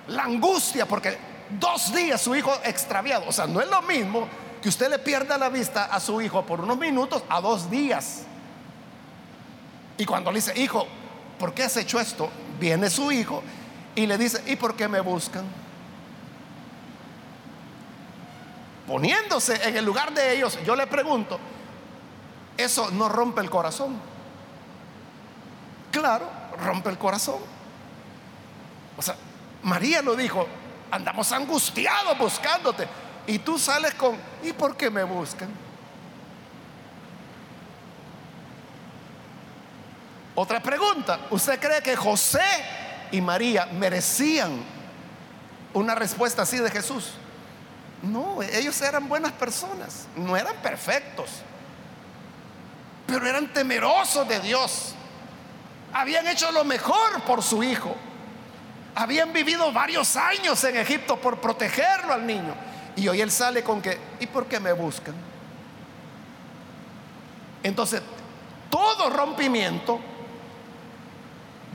La 0.09 0.25
angustia, 0.25 0.87
porque 0.87 1.17
dos 1.59 1.93
días 1.95 2.21
su 2.21 2.35
hijo 2.35 2.53
extraviado. 2.65 3.27
O 3.29 3.33
sea, 3.33 3.47
no 3.47 3.61
es 3.61 3.69
lo 3.69 3.83
mismo 3.83 4.29
que 4.61 4.69
usted 4.69 4.91
le 4.91 4.99
pierda 4.99 5.39
la 5.39 5.49
vista 5.49 5.85
a 5.87 6.01
su 6.01 6.21
hijo 6.21 6.45
por 6.45 6.61
unos 6.61 6.79
minutos 6.79 7.23
a 7.29 7.41
dos 7.41 7.71
días. 7.71 8.23
Y 9.97 10.05
cuando 10.05 10.31
le 10.33 10.39
dice, 10.39 10.59
hijo, 10.59 10.87
¿por 11.39 11.55
qué 11.55 11.65
has 11.65 11.77
hecho 11.77 12.01
esto? 12.01 12.29
Viene 12.59 12.91
su 12.91 13.13
hijo 13.13 13.43
y 13.95 14.07
le 14.07 14.19
dice, 14.19 14.43
¿y 14.47 14.57
por 14.57 14.75
qué 14.75 14.89
me 14.89 15.01
buscan? 15.01 15.45
Poniéndose 18.87 19.69
en 19.69 19.77
el 19.77 19.85
lugar 19.85 20.13
de 20.13 20.35
ellos, 20.35 20.59
yo 20.65 20.75
le 20.75 20.87
pregunto, 20.87 21.39
¿eso 22.57 22.91
no 22.91 23.09
rompe 23.09 23.41
el 23.41 23.49
corazón? 23.49 24.10
Claro, 25.91 26.29
rompe 26.63 26.91
el 26.91 26.99
corazón. 26.99 27.41
O 28.97 29.03
sea, 29.03 29.17
María 29.63 30.03
lo 30.03 30.15
dijo, 30.15 30.47
andamos 30.91 31.33
angustiados 31.33 32.17
buscándote. 32.19 32.87
Y 33.27 33.39
tú 33.39 33.59
sales 33.59 33.95
con, 33.95 34.17
¿y 34.43 34.53
por 34.53 34.77
qué 34.77 34.91
me 34.91 35.05
buscan? 35.05 35.49
Otra 40.35 40.61
pregunta, 40.61 41.21
¿usted 41.31 41.61
cree 41.61 41.83
que 41.83 41.97
José 41.97 42.41
y 43.11 43.21
María 43.21 43.67
merecían 43.67 44.63
una 45.75 45.95
respuesta 45.95 46.43
así 46.43 46.59
de 46.59 46.71
Jesús? 46.71 47.13
No, 48.03 48.43
ellos 48.43 48.81
eran 48.81 49.09
buenas 49.09 49.33
personas, 49.33 50.07
no 50.17 50.37
eran 50.37 50.57
perfectos, 50.63 51.29
pero 53.07 53.27
eran 53.27 53.53
temerosos 53.53 54.27
de 54.27 54.41
Dios. 54.41 54.95
Habían 55.93 56.27
hecho 56.29 56.51
lo 56.53 56.65
mejor 56.65 57.23
por 57.23 57.43
su 57.43 57.63
hijo. 57.63 57.97
Habían 58.95 59.33
vivido 59.33 59.73
varios 59.73 60.17
años 60.17 60.63
en 60.65 60.77
Egipto 60.77 61.17
por 61.21 61.41
protegerlo 61.41 62.13
al 62.13 62.27
niño. 62.27 62.55
Y 62.97 63.09
hoy 63.09 63.21
él 63.21 63.31
sale 63.31 63.63
con 63.63 63.81
que, 63.81 63.99
¿y 64.19 64.27
por 64.27 64.47
qué 64.47 64.61
me 64.61 64.73
buscan? 64.73 65.15
Entonces, 67.63 68.03
todo 68.71 69.11
rompimiento 69.11 70.01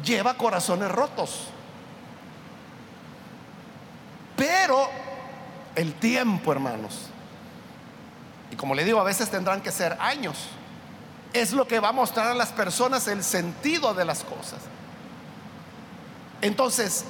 lleva 0.03 0.35
corazones 0.35 0.91
rotos. 0.91 1.47
Pero 4.35 4.89
el 5.75 5.93
tiempo, 5.93 6.51
hermanos, 6.51 7.09
y 8.51 8.55
como 8.55 8.75
le 8.75 8.83
digo, 8.83 8.99
a 8.99 9.03
veces 9.03 9.29
tendrán 9.29 9.61
que 9.61 9.71
ser 9.71 9.97
años, 9.99 10.49
es 11.35 11.51
lo 11.51 11.67
que 11.67 11.79
va 11.79 11.89
a 11.89 11.91
mostrar 11.91 12.27
a 12.27 12.33
las 12.33 12.49
personas 12.49 13.07
el 13.07 13.23
sentido 13.23 13.93
de 13.93 14.05
las 14.05 14.23
cosas. 14.23 14.59
Entonces, 16.41 17.05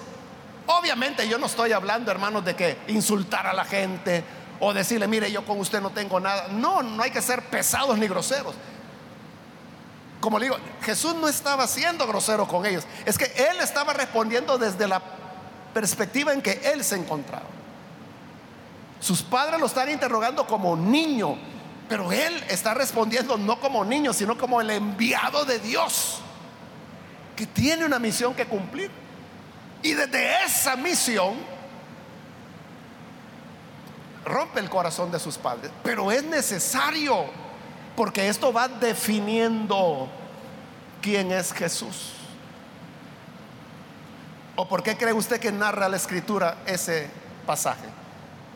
obviamente 0.67 1.27
yo 1.27 1.37
no 1.37 1.45
estoy 1.45 1.71
hablando, 1.71 2.11
hermanos, 2.11 2.43
de 2.43 2.55
que 2.55 2.77
insultar 2.87 3.45
a 3.47 3.53
la 3.53 3.65
gente 3.65 4.23
o 4.59 4.73
decirle, 4.73 5.07
mire, 5.07 5.31
yo 5.31 5.45
con 5.45 5.59
usted 5.59 5.81
no 5.81 5.91
tengo 5.91 6.19
nada. 6.19 6.47
No, 6.49 6.81
no 6.81 7.03
hay 7.03 7.11
que 7.11 7.21
ser 7.21 7.43
pesados 7.43 7.97
ni 7.97 8.07
groseros. 8.07 8.55
Como 10.21 10.39
le 10.39 10.45
digo, 10.45 10.57
Jesús 10.81 11.13
no 11.15 11.27
estaba 11.27 11.67
siendo 11.67 12.07
grosero 12.07 12.47
con 12.47 12.65
ellos. 12.65 12.85
Es 13.05 13.17
que 13.17 13.25
Él 13.25 13.57
estaba 13.61 13.93
respondiendo 13.93 14.57
desde 14.57 14.87
la 14.87 15.01
perspectiva 15.73 16.33
en 16.33 16.41
que 16.41 16.61
Él 16.73 16.83
se 16.83 16.95
encontraba. 16.95 17.45
Sus 18.99 19.21
padres 19.21 19.59
lo 19.59 19.67
están 19.67 19.89
interrogando 19.91 20.47
como 20.47 20.75
niño, 20.75 21.37
pero 21.87 22.11
Él 22.11 22.43
está 22.49 22.73
respondiendo 22.73 23.37
no 23.37 23.59
como 23.59 23.85
niño, 23.85 24.13
sino 24.13 24.37
como 24.37 24.61
el 24.61 24.69
enviado 24.71 25.45
de 25.45 25.59
Dios, 25.59 26.19
que 27.35 27.45
tiene 27.45 27.85
una 27.85 27.99
misión 27.99 28.33
que 28.33 28.45
cumplir. 28.45 28.89
Y 29.83 29.93
desde 29.93 30.43
esa 30.43 30.75
misión 30.75 31.35
rompe 34.25 34.59
el 34.59 34.69
corazón 34.69 35.11
de 35.11 35.19
sus 35.19 35.37
padres, 35.37 35.71
pero 35.83 36.11
es 36.11 36.23
necesario 36.23 37.25
porque 37.95 38.27
esto 38.27 38.51
va 38.51 38.67
definiendo 38.67 40.09
quién 41.01 41.31
es 41.31 41.53
Jesús. 41.53 42.13
¿O 44.55 44.67
por 44.67 44.81
qué 44.81 44.97
cree 44.97 45.13
usted 45.13 45.39
que 45.39 45.51
narra 45.51 45.87
la 45.87 45.97
escritura 45.97 46.57
ese 46.65 47.09
pasaje? 47.45 47.85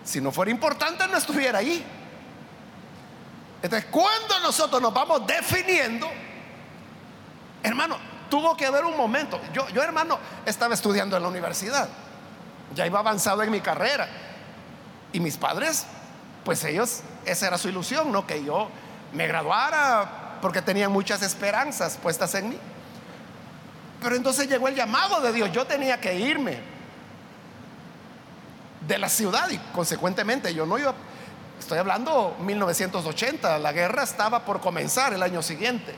Si 0.03 0.19
no 0.19 0.31
fuera 0.31 0.49
importante, 0.49 1.07
no 1.07 1.17
estuviera 1.17 1.59
ahí. 1.59 1.85
Entonces, 3.61 3.89
cuando 3.91 4.39
nosotros 4.41 4.81
nos 4.81 4.93
vamos 4.93 5.25
definiendo, 5.27 6.07
hermano, 7.61 7.97
tuvo 8.29 8.55
que 8.55 8.65
haber 8.65 8.85
un 8.85 8.95
momento. 8.95 9.39
Yo, 9.53 9.67
yo, 9.69 9.83
hermano, 9.83 10.17
estaba 10.45 10.73
estudiando 10.73 11.17
en 11.17 11.23
la 11.23 11.29
universidad. 11.29 11.89
Ya 12.73 12.85
iba 12.85 12.99
avanzado 12.99 13.43
en 13.43 13.51
mi 13.51 13.59
carrera. 13.59 14.07
Y 15.11 15.19
mis 15.19 15.37
padres, 15.37 15.85
pues 16.45 16.63
ellos, 16.63 17.01
esa 17.25 17.47
era 17.47 17.57
su 17.57 17.67
ilusión, 17.67 18.11
¿no? 18.11 18.25
Que 18.25 18.43
yo 18.43 18.69
me 19.13 19.27
graduara 19.27 20.37
porque 20.41 20.61
tenían 20.61 20.91
muchas 20.91 21.21
esperanzas 21.21 21.97
puestas 21.97 22.33
en 22.35 22.49
mí. 22.49 22.57
Pero 24.01 24.15
entonces 24.15 24.47
llegó 24.47 24.67
el 24.67 24.75
llamado 24.75 25.19
de 25.19 25.33
Dios. 25.33 25.51
Yo 25.51 25.65
tenía 25.65 25.99
que 25.99 26.15
irme 26.15 26.59
de 28.87 28.97
la 28.97 29.09
ciudad 29.09 29.49
y 29.49 29.57
consecuentemente 29.73 30.53
yo 30.53 30.65
no 30.65 30.77
iba, 30.77 30.93
estoy 31.69 31.77
hablando 31.77 32.35
1980, 32.39 33.59
la 33.59 33.71
guerra 33.71 34.01
estaba 34.01 34.43
por 34.43 34.59
comenzar 34.59 35.13
el 35.13 35.21
año 35.21 35.43
siguiente. 35.43 35.93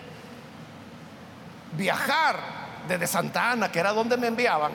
Viajar 1.78 2.36
desde 2.90 3.08
Santa 3.08 3.52
Ana, 3.54 3.72
que 3.72 3.80
era 3.80 3.94
donde 3.94 4.18
me 4.18 4.28
enviaban, 4.28 4.74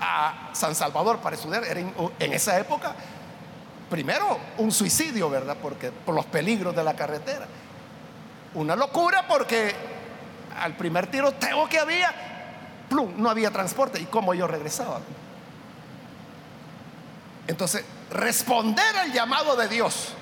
a 0.00 0.48
San 0.54 0.74
Salvador 0.74 1.18
para 1.18 1.36
estudiar, 1.36 1.64
era 1.64 1.80
en 1.80 2.32
esa 2.32 2.58
época, 2.58 2.94
primero 3.90 4.38
un 4.56 4.72
suicidio, 4.72 5.28
¿verdad? 5.28 5.58
Porque 5.60 5.90
por 5.90 6.14
los 6.14 6.24
peligros 6.24 6.74
de 6.74 6.84
la 6.84 6.96
carretera. 6.96 7.46
Una 8.54 8.74
locura 8.74 9.28
porque 9.28 9.74
al 10.58 10.74
primer 10.74 11.08
tiroteo 11.08 11.68
que 11.68 11.78
había, 11.78 12.14
plum, 12.88 13.12
no 13.18 13.28
había 13.28 13.50
transporte. 13.50 14.00
¿Y 14.00 14.06
cómo 14.06 14.32
yo 14.32 14.46
regresaba? 14.46 15.00
Entonces, 17.46 17.84
responder 18.12 18.96
al 18.96 19.12
llamado 19.12 19.56
de 19.56 19.68
Dios 19.68 20.14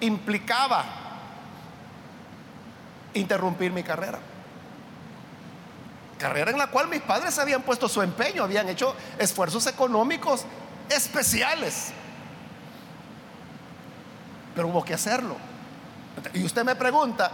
implicaba 0.00 0.84
interrumpir 3.14 3.72
mi 3.72 3.82
carrera. 3.82 4.18
Carrera 6.18 6.50
en 6.50 6.58
la 6.58 6.68
cual 6.68 6.88
mis 6.88 7.02
padres 7.02 7.38
habían 7.38 7.62
puesto 7.62 7.88
su 7.88 8.02
empeño, 8.02 8.42
habían 8.42 8.68
hecho 8.68 8.94
esfuerzos 9.18 9.66
económicos 9.66 10.44
especiales. 10.88 11.92
Pero 14.54 14.68
hubo 14.68 14.84
que 14.84 14.94
hacerlo. 14.94 15.36
Y 16.32 16.44
usted 16.44 16.64
me 16.64 16.74
pregunta 16.74 17.30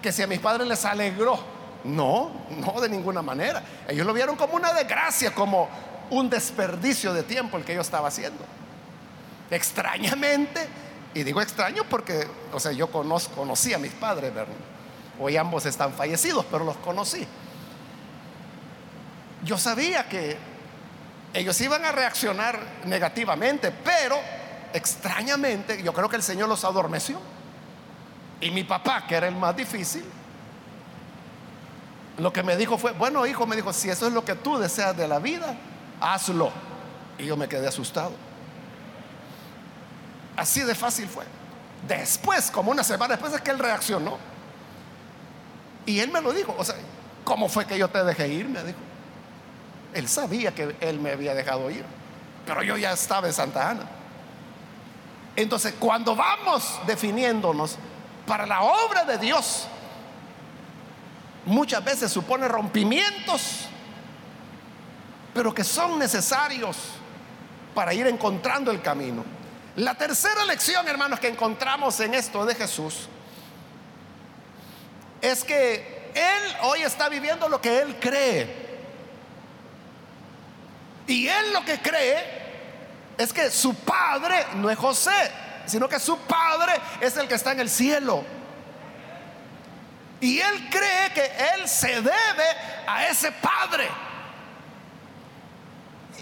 que 0.00 0.12
si 0.12 0.22
a 0.22 0.26
mis 0.26 0.38
padres 0.38 0.66
les 0.66 0.84
alegró. 0.84 1.58
No, 1.84 2.32
no 2.50 2.80
de 2.80 2.88
ninguna 2.88 3.22
manera. 3.22 3.62
Ellos 3.86 4.06
lo 4.06 4.12
vieron 4.12 4.36
como 4.36 4.54
una 4.54 4.72
desgracia, 4.72 5.32
como 5.32 5.68
un 6.10 6.28
desperdicio 6.28 7.12
de 7.12 7.22
tiempo 7.22 7.56
el 7.56 7.64
que 7.64 7.74
yo 7.74 7.82
estaba 7.82 8.08
haciendo. 8.08 8.44
Extrañamente, 9.50 10.66
y 11.14 11.22
digo 11.22 11.40
extraño 11.40 11.84
porque, 11.88 12.26
o 12.52 12.60
sea, 12.60 12.72
yo 12.72 12.90
conozco, 12.90 13.34
conocí 13.34 13.72
a 13.72 13.78
mis 13.78 13.92
padres, 13.92 14.34
¿verdad? 14.34 14.54
Hoy 15.18 15.36
ambos 15.36 15.66
están 15.66 15.92
fallecidos, 15.92 16.44
pero 16.50 16.64
los 16.64 16.76
conocí. 16.76 17.26
Yo 19.44 19.56
sabía 19.56 20.08
que 20.08 20.36
ellos 21.32 21.60
iban 21.60 21.84
a 21.84 21.92
reaccionar 21.92 22.58
negativamente, 22.84 23.70
pero 23.70 24.16
extrañamente, 24.72 25.82
yo 25.82 25.92
creo 25.92 26.08
que 26.08 26.16
el 26.16 26.22
Señor 26.22 26.48
los 26.48 26.64
adormeció. 26.64 27.18
Y 28.40 28.50
mi 28.50 28.64
papá, 28.64 29.06
que 29.06 29.16
era 29.16 29.26
el 29.26 29.34
más 29.34 29.56
difícil, 29.56 30.04
lo 32.18 32.32
que 32.32 32.42
me 32.42 32.56
dijo 32.56 32.78
fue, 32.78 32.92
bueno 32.92 33.26
hijo, 33.26 33.46
me 33.46 33.56
dijo, 33.56 33.72
si 33.72 33.88
eso 33.90 34.06
es 34.06 34.12
lo 34.12 34.24
que 34.24 34.34
tú 34.34 34.58
deseas 34.58 34.96
de 34.96 35.08
la 35.08 35.18
vida, 35.18 35.56
hazlo. 36.00 36.50
Y 37.18 37.26
yo 37.26 37.36
me 37.36 37.48
quedé 37.48 37.66
asustado. 37.66 38.12
Así 40.38 40.60
de 40.60 40.76
fácil 40.76 41.08
fue. 41.08 41.24
Después, 41.88 42.48
como 42.52 42.70
una 42.70 42.84
semana 42.84 43.14
después 43.14 43.32
es 43.32 43.40
que 43.40 43.50
él 43.50 43.58
reaccionó. 43.58 44.18
Y 45.84 45.98
él 45.98 46.12
me 46.12 46.20
lo 46.20 46.32
dijo, 46.32 46.54
o 46.56 46.64
sea, 46.64 46.76
¿cómo 47.24 47.48
fue 47.48 47.66
que 47.66 47.76
yo 47.76 47.88
te 47.88 48.04
dejé 48.04 48.28
ir? 48.28 48.48
Me 48.48 48.62
dijo. 48.62 48.78
Él 49.92 50.08
sabía 50.08 50.54
que 50.54 50.76
él 50.80 51.00
me 51.00 51.10
había 51.10 51.34
dejado 51.34 51.68
ir, 51.70 51.84
pero 52.46 52.62
yo 52.62 52.76
ya 52.76 52.92
estaba 52.92 53.26
en 53.26 53.32
Santa 53.32 53.70
Ana. 53.70 53.88
Entonces, 55.34 55.74
cuando 55.76 56.14
vamos 56.14 56.78
definiéndonos 56.86 57.76
para 58.24 58.46
la 58.46 58.62
obra 58.62 59.04
de 59.04 59.18
Dios, 59.18 59.66
muchas 61.46 61.82
veces 61.82 62.12
supone 62.12 62.46
rompimientos, 62.46 63.66
pero 65.34 65.52
que 65.52 65.64
son 65.64 65.98
necesarios 65.98 66.76
para 67.74 67.92
ir 67.92 68.06
encontrando 68.06 68.70
el 68.70 68.80
camino. 68.80 69.37
La 69.78 69.94
tercera 69.94 70.44
lección, 70.44 70.88
hermanos, 70.88 71.20
que 71.20 71.28
encontramos 71.28 72.00
en 72.00 72.12
esto 72.12 72.44
de 72.44 72.52
Jesús 72.56 73.08
es 75.20 75.44
que 75.44 76.10
Él 76.16 76.56
hoy 76.62 76.82
está 76.82 77.08
viviendo 77.08 77.48
lo 77.48 77.60
que 77.60 77.78
Él 77.78 77.96
cree. 78.00 78.66
Y 81.06 81.28
Él 81.28 81.52
lo 81.52 81.64
que 81.64 81.78
cree 81.78 82.24
es 83.16 83.32
que 83.32 83.52
su 83.52 83.72
padre 83.72 84.46
no 84.56 84.68
es 84.68 84.76
José, 84.76 85.30
sino 85.66 85.88
que 85.88 86.00
su 86.00 86.18
padre 86.18 86.72
es 87.00 87.16
el 87.16 87.28
que 87.28 87.36
está 87.36 87.52
en 87.52 87.60
el 87.60 87.70
cielo. 87.70 88.24
Y 90.20 90.40
él 90.40 90.68
cree 90.70 91.12
que 91.14 91.30
él 91.54 91.68
se 91.68 92.02
debe 92.02 92.48
a 92.84 93.06
ese 93.06 93.30
padre. 93.30 93.88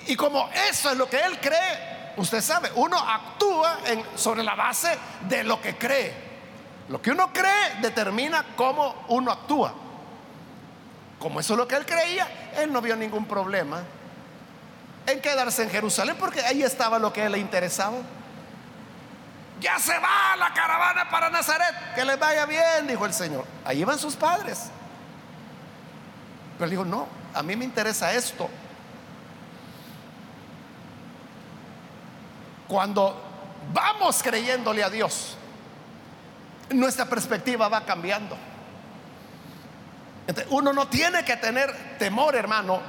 Y 0.09 0.15
como 0.15 0.47
eso 0.69 0.91
es 0.91 0.99
lo 0.99 1.09
que 1.09 1.19
él 1.19 1.41
cree, 1.41 1.96
usted 2.17 2.41
sabe, 2.41 2.71
uno 2.75 2.99
actúa 2.99 3.79
sobre 4.15 4.43
la 4.43 4.55
base 4.55 4.97
de 5.29 5.45
lo 5.45 5.61
que 5.61 5.77
cree. 5.77 6.27
Lo 6.89 7.03
que 7.03 7.11
uno 7.11 7.33
cree 7.33 7.81
determina 7.81 8.45
cómo 8.57 9.05
uno 9.09 9.33
actúa. 9.33 9.75
Como 11.19 11.41
eso 11.41 11.55
es 11.55 11.59
lo 11.59 11.67
que 11.67 11.77
él 11.77 11.87
creía, 11.87 12.53
él 12.57 12.73
no 12.73 12.81
vio 12.81 12.95
ningún 12.97 13.27
problema 13.27 13.83
en 15.07 15.21
quedarse 15.21 15.63
en 15.63 15.71
Jerusalén 15.71 16.17
porque 16.19 16.41
ahí 16.41 16.63
estaba 16.63 16.99
lo 16.99 17.13
que 17.13 17.25
él 17.25 17.33
le 17.33 17.39
interesaba. 17.39 17.97
Ya 19.61 19.79
se 19.79 19.99
va 19.99 20.37
la 20.37 20.53
caravana 20.53 21.09
para 21.09 21.31
Nazaret, 21.31 21.95
que 21.95 22.05
les 22.05 22.19
vaya 22.19 22.45
bien, 22.45 22.87
dijo 22.87 23.07
el 23.07 23.15
Señor. 23.15 23.45
Ahí 23.65 23.83
van 23.85 23.99
sus 23.99 24.15
padres. 24.15 24.65
Pero 26.55 26.65
él 26.65 26.71
dijo, 26.71 26.85
no, 26.85 27.09
a 27.35 27.43
mí 27.43 27.57
me 27.57 27.65
interesa 27.65 28.13
esto. 28.13 28.51
Cuando 32.69 33.21
vamos 33.73 34.23
creyéndole 34.23 34.83
a 34.83 34.91
Dios, 34.91 35.37
nuestra 36.71 37.05
perspectiva 37.07 37.69
va 37.69 37.85
cambiando. 37.85 38.37
uno 40.51 40.73
no 40.73 40.89
tiene 40.89 41.25
que 41.25 41.37
tener 41.37 41.99
temor, 41.99 42.35
hermano, 42.35 42.81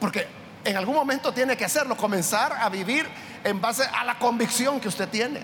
porque 0.00 0.26
en 0.64 0.76
algún 0.76 0.94
momento 0.94 1.32
tiene 1.32 1.56
que 1.56 1.64
hacerlo, 1.64 1.96
comenzar 1.96 2.52
a 2.52 2.68
vivir 2.68 3.06
en 3.44 3.60
base 3.60 3.84
a 3.84 4.04
la 4.04 4.18
convicción 4.18 4.80
que 4.80 4.88
usted 4.88 5.08
tiene. 5.08 5.42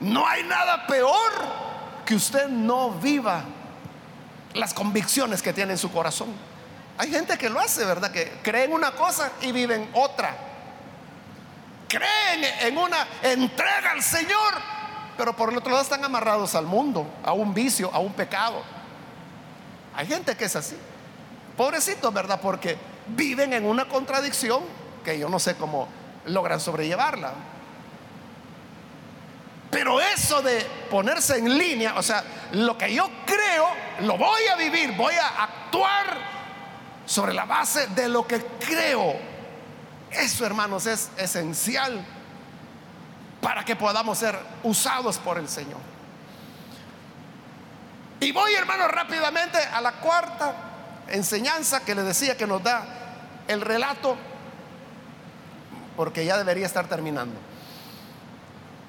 No 0.00 0.26
hay 0.26 0.42
nada 0.42 0.86
peor 0.86 1.32
que 2.04 2.14
usted 2.14 2.48
no 2.48 2.90
viva 2.90 3.44
las 4.54 4.74
convicciones 4.74 5.40
que 5.40 5.52
tiene 5.52 5.72
en 5.72 5.78
su 5.78 5.90
corazón. 5.90 6.28
Hay 6.98 7.10
gente 7.10 7.38
que 7.38 7.48
lo 7.48 7.58
hace, 7.58 7.84
¿verdad? 7.84 8.10
Que 8.10 8.40
creen 8.42 8.72
una 8.72 8.92
cosa 8.92 9.32
y 9.40 9.52
viven 9.52 9.88
otra. 9.94 10.51
Creen 11.92 12.42
en 12.60 12.78
una 12.78 13.06
entrega 13.22 13.90
al 13.90 14.02
Señor, 14.02 14.54
pero 15.18 15.36
por 15.36 15.50
el 15.50 15.58
otro 15.58 15.72
lado 15.72 15.82
están 15.82 16.02
amarrados 16.02 16.54
al 16.54 16.64
mundo, 16.64 17.06
a 17.22 17.34
un 17.34 17.52
vicio, 17.52 17.90
a 17.92 17.98
un 17.98 18.14
pecado. 18.14 18.62
Hay 19.94 20.06
gente 20.06 20.34
que 20.34 20.46
es 20.46 20.56
así. 20.56 20.74
Pobrecito, 21.54 22.10
¿verdad? 22.10 22.40
Porque 22.40 22.78
viven 23.08 23.52
en 23.52 23.66
una 23.66 23.84
contradicción 23.84 24.62
que 25.04 25.18
yo 25.18 25.28
no 25.28 25.38
sé 25.38 25.54
cómo 25.56 25.86
logran 26.24 26.60
sobrellevarla. 26.60 27.34
Pero 29.70 30.00
eso 30.00 30.40
de 30.40 30.60
ponerse 30.90 31.36
en 31.36 31.58
línea, 31.58 31.98
o 31.98 32.02
sea, 32.02 32.24
lo 32.52 32.78
que 32.78 32.94
yo 32.94 33.06
creo, 33.26 33.68
lo 34.00 34.16
voy 34.16 34.46
a 34.50 34.56
vivir, 34.56 34.96
voy 34.96 35.14
a 35.16 35.44
actuar 35.44 36.16
sobre 37.04 37.34
la 37.34 37.44
base 37.44 37.88
de 37.88 38.08
lo 38.08 38.26
que 38.26 38.42
creo. 38.66 39.31
Eso, 40.12 40.44
hermanos, 40.44 40.86
es 40.86 41.10
esencial 41.16 42.04
para 43.40 43.64
que 43.64 43.74
podamos 43.76 44.18
ser 44.18 44.38
usados 44.62 45.18
por 45.18 45.38
el 45.38 45.48
Señor. 45.48 45.80
Y 48.20 48.30
voy, 48.30 48.54
hermanos, 48.54 48.88
rápidamente 48.88 49.58
a 49.58 49.80
la 49.80 49.92
cuarta 49.92 50.54
enseñanza 51.08 51.80
que 51.80 51.94
le 51.94 52.02
decía 52.02 52.36
que 52.36 52.46
nos 52.46 52.62
da 52.62 52.84
el 53.48 53.60
relato 53.60 54.16
porque 55.96 56.24
ya 56.24 56.38
debería 56.38 56.66
estar 56.66 56.86
terminando. 56.86 57.34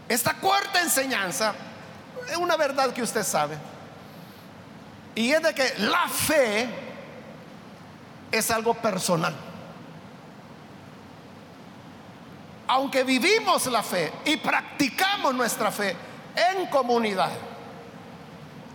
Esta 0.08 0.36
cuarta 0.36 0.82
enseñanza 0.82 1.54
es 2.30 2.38
una 2.38 2.56
verdad 2.56 2.94
que 2.94 3.02
usted 3.02 3.24
sabe. 3.24 3.58
Y 5.16 5.32
es 5.32 5.42
de 5.42 5.54
que 5.54 5.74
la 5.80 6.08
fe 6.08 6.70
es 8.32 8.52
algo 8.52 8.74
personal. 8.76 9.34
Aunque 12.74 13.04
vivimos 13.04 13.68
la 13.68 13.84
fe 13.84 14.12
y 14.26 14.36
practicamos 14.38 15.36
nuestra 15.36 15.72
fe 15.72 15.96
en 16.36 16.66
comunidad. 16.66 17.30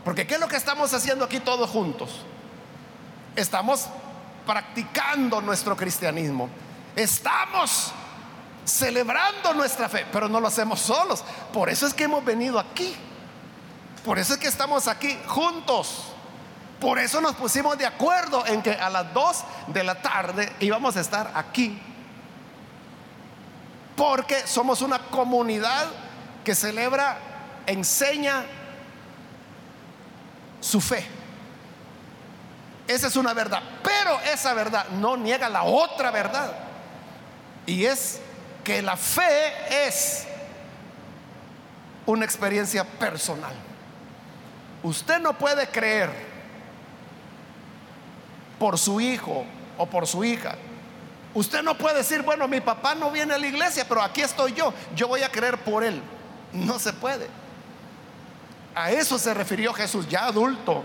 Porque 0.05 0.25
¿qué 0.25 0.35
es 0.35 0.41
lo 0.41 0.47
que 0.47 0.55
estamos 0.55 0.95
haciendo 0.95 1.25
aquí 1.25 1.41
todos 1.41 1.69
juntos? 1.69 2.09
Estamos 3.35 3.89
practicando 4.47 5.41
nuestro 5.41 5.77
cristianismo. 5.77 6.49
Estamos 6.95 7.91
celebrando 8.65 9.53
nuestra 9.55 9.89
fe, 9.89 10.07
pero 10.13 10.29
no 10.29 10.39
lo 10.39 10.47
hacemos 10.47 10.79
solos. 10.79 11.25
Por 11.53 11.69
eso 11.69 11.85
es 11.85 11.93
que 11.93 12.05
hemos 12.05 12.25
venido 12.25 12.61
aquí. 12.61 12.95
Por 14.05 14.21
eso 14.21 14.35
es 14.35 14.39
que 14.39 14.47
estamos 14.47 14.87
aquí 14.87 15.19
juntos. 15.27 16.13
Por 16.81 17.01
eso 17.01 17.21
nos 17.21 17.35
pusimos 17.35 17.77
de 17.77 17.87
acuerdo 17.87 18.47
en 18.47 18.63
que 18.63 18.75
a 18.75 18.91
las 18.91 19.13
2 19.13 19.45
de 19.67 19.83
la 19.83 20.01
tarde 20.01 20.53
íbamos 20.61 20.97
a 20.97 21.01
estar 21.01 21.33
aquí. 21.35 21.83
Porque 23.99 24.47
somos 24.47 24.81
una 24.81 25.01
comunidad 25.01 25.89
que 26.45 26.55
celebra, 26.55 27.19
enseña 27.67 28.45
su 30.61 30.81
fe. 30.81 31.05
Esa 32.87 33.09
es 33.09 33.17
una 33.17 33.35
verdad. 33.35 33.61
Pero 33.83 34.21
esa 34.33 34.55
verdad 34.55 34.89
no 34.91 35.17
niega 35.17 35.49
la 35.49 35.65
otra 35.65 36.13
verdad. 36.13 36.53
Y 37.67 37.87
es 37.87 38.21
que 38.63 38.81
la 38.83 38.97
fe 38.97 39.53
es 39.89 40.29
una 42.07 42.25
experiencia 42.25 42.85
personal. 42.85 43.55
Usted 44.85 45.19
no 45.19 45.33
puede 45.37 45.67
creer 45.67 46.11
por 48.61 48.79
su 48.79 49.01
hijo 49.01 49.45
o 49.77 49.87
por 49.87 50.07
su 50.07 50.23
hija. 50.23 50.55
Usted 51.35 51.63
no 51.63 51.77
puede 51.77 51.99
decir, 51.99 52.23
bueno, 52.23 52.49
mi 52.49 52.61
papá 52.61 52.95
no 52.95 53.11
viene 53.11 53.35
a 53.35 53.39
la 53.39 53.47
iglesia, 53.47 53.87
pero 53.89 54.03
aquí 54.03 54.23
estoy 54.23 54.55
yo. 54.55 54.73
Yo 54.95 55.09
voy 55.09 55.23
a 55.23 55.31
creer 55.31 55.59
por 55.59 55.85
él. 55.85 56.01
No 56.53 56.79
se 56.79 56.93
puede. 56.93 57.29
A 58.75 58.91
eso 58.91 59.19
se 59.19 59.35
refirió 59.35 59.73
Jesús 59.75 60.09
ya 60.09 60.27
adulto. 60.27 60.83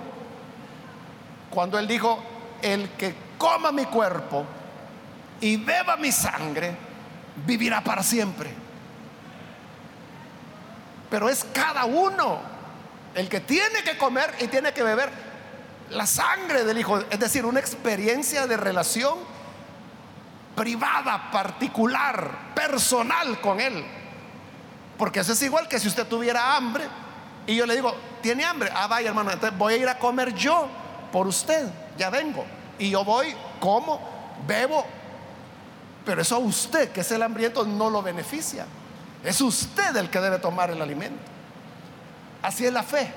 Cuando 1.50 1.80
él 1.80 1.88
dijo, 1.88 2.22
el 2.62 2.90
que 2.92 3.16
coma 3.38 3.72
mi 3.72 3.86
cuerpo 3.86 4.46
y 5.40 5.58
beba 5.58 5.96
mi 5.98 6.12
sangre, 6.12 6.76
vivirá 7.46 7.82
para 7.82 8.04
siempre. 8.04 8.50
Pero 11.10 11.30
es 11.30 11.46
cada 11.54 11.86
uno 11.86 12.40
el 13.14 13.30
que 13.30 13.40
tiene 13.40 13.84
que 13.84 13.98
comer 13.98 14.34
y 14.40 14.48
tiene 14.48 14.74
que 14.74 14.82
beber 14.82 15.10
la 15.92 16.08
sangre 16.08 16.64
del 16.64 16.80
Hijo, 16.80 17.00
es 17.10 17.20
decir, 17.20 17.46
una 17.46 17.60
experiencia 17.60 18.48
de 18.48 18.58
relación 18.58 19.20
privada, 20.56 21.32
particular, 21.32 22.54
personal 22.56 23.40
con 23.42 23.60
Él. 23.60 23.84
Porque 24.98 25.22
eso 25.22 25.34
es 25.34 25.42
igual 25.42 25.68
que 25.68 25.80
si 25.80 25.88
usted 25.88 26.08
tuviera 26.08 26.56
hambre 26.56 26.86
y 27.48 27.56
yo 27.56 27.66
le 27.66 27.76
digo, 27.76 27.94
¿tiene 28.22 28.46
hambre? 28.46 28.70
Ah, 28.74 28.88
vaya 28.88 29.10
hermano, 29.10 29.32
entonces 29.32 29.58
voy 29.58 29.74
a 29.74 29.78
ir 29.78 29.90
a 29.90 29.98
comer 29.98 30.34
yo 30.34 30.68
por 31.12 31.28
usted, 31.28 31.68
ya 31.98 32.10
vengo. 32.10 32.46
Y 32.80 32.90
yo 32.90 33.04
voy, 33.04 33.36
como, 33.60 34.00
bebo 34.48 34.86
pero 36.06 36.22
eso 36.22 36.36
a 36.36 36.40
usted, 36.40 36.92
que 36.92 37.02
es 37.02 37.12
el 37.12 37.22
hambriento, 37.22 37.66
no 37.66 37.90
lo 37.90 38.02
beneficia. 38.02 38.66
Es 39.24 39.40
usted 39.40 39.96
el 39.96 40.10
que 40.10 40.20
debe 40.20 40.40
tomar 40.40 40.70
el 40.70 40.82
alimento. 40.82 41.22
Así 42.42 42.66
es 42.66 42.74
la 42.74 42.84
fe. 42.84 43.12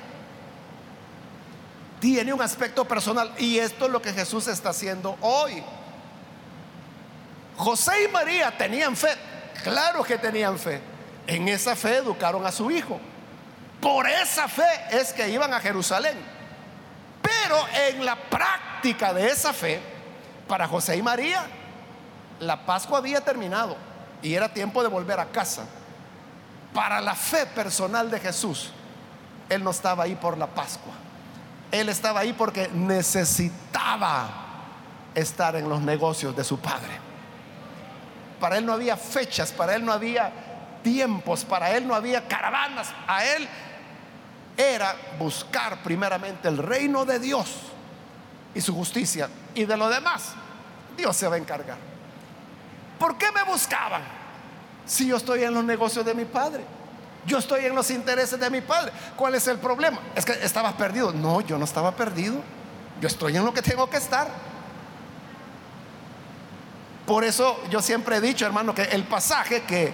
Tiene 1.98 2.32
un 2.32 2.42
aspecto 2.42 2.84
personal 2.84 3.32
y 3.38 3.58
esto 3.58 3.86
es 3.86 3.90
lo 3.90 4.00
que 4.00 4.12
Jesús 4.12 4.46
está 4.46 4.68
haciendo 4.68 5.16
hoy. 5.20 5.62
José 7.56 8.04
y 8.04 8.08
María 8.08 8.56
tenían 8.56 8.96
fe, 8.96 9.14
claro 9.62 10.02
que 10.02 10.18
tenían 10.18 10.58
fe. 10.58 10.80
En 11.26 11.48
esa 11.48 11.74
fe 11.74 11.96
educaron 11.96 12.46
a 12.46 12.52
su 12.52 12.70
hijo. 12.70 13.00
Por 13.80 14.08
esa 14.08 14.48
fe 14.48 14.68
es 14.90 15.12
que 15.12 15.28
iban 15.28 15.52
a 15.52 15.60
Jerusalén. 15.60 16.16
Pero 17.22 17.56
en 17.88 18.04
la 18.04 18.16
práctica 18.16 19.12
de 19.12 19.28
esa 19.28 19.52
fe, 19.52 19.80
para 20.46 20.68
José 20.68 20.96
y 20.96 21.02
María, 21.02 21.44
la 22.40 22.64
Pascua 22.64 22.98
había 22.98 23.20
terminado 23.20 23.76
y 24.22 24.34
era 24.34 24.52
tiempo 24.52 24.82
de 24.82 24.88
volver 24.88 25.18
a 25.18 25.26
casa. 25.26 25.64
Para 26.72 27.00
la 27.00 27.14
fe 27.14 27.46
personal 27.46 28.10
de 28.10 28.20
Jesús, 28.20 28.70
Él 29.48 29.64
no 29.64 29.70
estaba 29.70 30.04
ahí 30.04 30.14
por 30.14 30.36
la 30.36 30.46
Pascua. 30.46 30.92
Él 31.72 31.88
estaba 31.88 32.20
ahí 32.20 32.32
porque 32.32 32.68
necesitaba 32.68 34.28
estar 35.14 35.56
en 35.56 35.68
los 35.68 35.80
negocios 35.80 36.36
de 36.36 36.44
su 36.44 36.58
Padre. 36.58 37.05
Para 38.40 38.58
Él 38.58 38.66
no 38.66 38.72
había 38.72 38.96
fechas, 38.96 39.52
para 39.52 39.74
Él 39.74 39.84
no 39.84 39.92
había 39.92 40.30
tiempos, 40.82 41.44
para 41.44 41.70
Él 41.72 41.86
no 41.86 41.94
había 41.94 42.26
caravanas. 42.26 42.88
A 43.06 43.24
Él 43.24 43.48
era 44.56 44.94
buscar 45.18 45.82
primeramente 45.82 46.48
el 46.48 46.58
reino 46.58 47.04
de 47.04 47.18
Dios 47.18 47.50
y 48.54 48.60
su 48.60 48.74
justicia. 48.74 49.28
Y 49.54 49.64
de 49.64 49.76
lo 49.76 49.88
demás, 49.88 50.32
Dios 50.96 51.16
se 51.16 51.28
va 51.28 51.36
a 51.36 51.38
encargar. 51.38 51.78
¿Por 52.98 53.18
qué 53.18 53.30
me 53.32 53.42
buscaban? 53.44 54.02
Si 54.86 55.06
yo 55.06 55.16
estoy 55.16 55.42
en 55.44 55.52
los 55.52 55.64
negocios 55.64 56.04
de 56.04 56.14
mi 56.14 56.24
padre. 56.24 56.64
Yo 57.26 57.38
estoy 57.38 57.64
en 57.64 57.74
los 57.74 57.90
intereses 57.90 58.38
de 58.38 58.48
mi 58.50 58.60
padre. 58.60 58.92
¿Cuál 59.16 59.34
es 59.34 59.48
el 59.48 59.58
problema? 59.58 59.98
Es 60.14 60.24
que 60.24 60.32
estabas 60.32 60.74
perdido. 60.74 61.12
No, 61.12 61.40
yo 61.40 61.58
no 61.58 61.64
estaba 61.64 61.90
perdido. 61.90 62.36
Yo 63.00 63.08
estoy 63.08 63.36
en 63.36 63.44
lo 63.44 63.52
que 63.52 63.62
tengo 63.62 63.90
que 63.90 63.96
estar. 63.96 64.28
Por 67.06 67.24
eso 67.24 67.62
yo 67.70 67.80
siempre 67.80 68.16
he 68.16 68.20
dicho, 68.20 68.44
hermano, 68.44 68.74
que 68.74 68.82
el 68.82 69.04
pasaje 69.04 69.62
que 69.62 69.92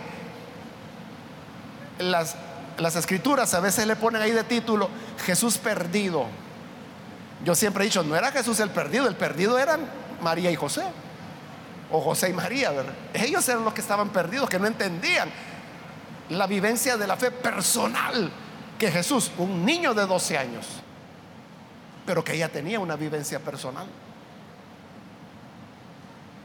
las, 1.99 2.37
las 2.79 2.97
escrituras 2.97 3.53
a 3.55 3.61
veces 3.61 3.87
le 3.87 3.97
ponen 3.97 4.23
ahí 4.23 4.31
de 4.31 4.45
título, 4.45 4.89
Jesús 5.25 5.59
perdido. 5.59 6.27
Yo 7.45 7.55
siempre 7.55 7.85
he 7.85 7.87
dicho, 7.87 8.03
no 8.03 8.17
era 8.17 8.33
Jesús 8.33 8.61
el 8.61 8.71
perdido, 8.71 9.07
el 9.09 9.17
perdido 9.17 9.59
eran 9.59 9.81
María 10.23 10.51
y 10.51 10.57
José 10.57 10.83
o 11.91 12.01
José 12.01 12.31
y 12.31 12.33
María, 12.33 12.71
¿verdad? 12.71 12.95
Ellos 13.13 13.47
eran 13.49 13.65
los 13.65 13.75
que 13.75 13.83
estaban 13.83 14.09
perdidos, 14.09 14.49
que 14.49 14.59
no 14.59 14.67
entendían 14.67 15.31
la 16.31 16.47
vivencia 16.47 16.97
de 16.97 17.07
la 17.07 17.17
fe 17.17 17.31
personal 17.31 18.31
que 18.79 18.91
Jesús, 18.91 19.31
un 19.39 19.65
niño 19.65 19.93
de 19.93 20.07
12 20.07 20.39
años, 20.39 20.67
pero 22.07 22.25
que 22.25 22.35
ella 22.35 22.49
tenía 22.49 22.81
una 22.81 22.97
vivencia 22.97 23.39
personal. 23.39 23.87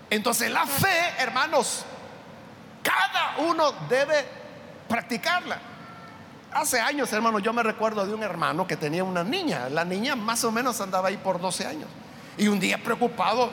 Entonces 0.10 0.50
la 0.52 0.66
fe, 0.66 1.14
hermanos, 1.20 1.84
cada 2.82 3.38
uno 3.50 3.74
debe 3.90 4.26
practicarla. 4.88 5.60
Hace 6.54 6.80
años, 6.80 7.12
hermanos, 7.12 7.44
yo 7.44 7.52
me 7.54 7.62
recuerdo 7.62 8.06
de 8.06 8.14
un 8.14 8.24
hermano 8.24 8.66
que 8.66 8.78
tenía 8.78 9.04
una 9.04 9.24
niña. 9.24 9.70
La 9.70 9.84
niña 9.84 10.16
más 10.16 10.44
o 10.44 10.52
menos 10.52 10.80
andaba 10.80 11.10
ahí 11.10 11.18
por 11.18 11.40
12 11.40 11.68
años. 11.68 11.90
Y 12.38 12.48
un 12.48 12.60
día 12.60 12.78
preocupado, 12.78 13.50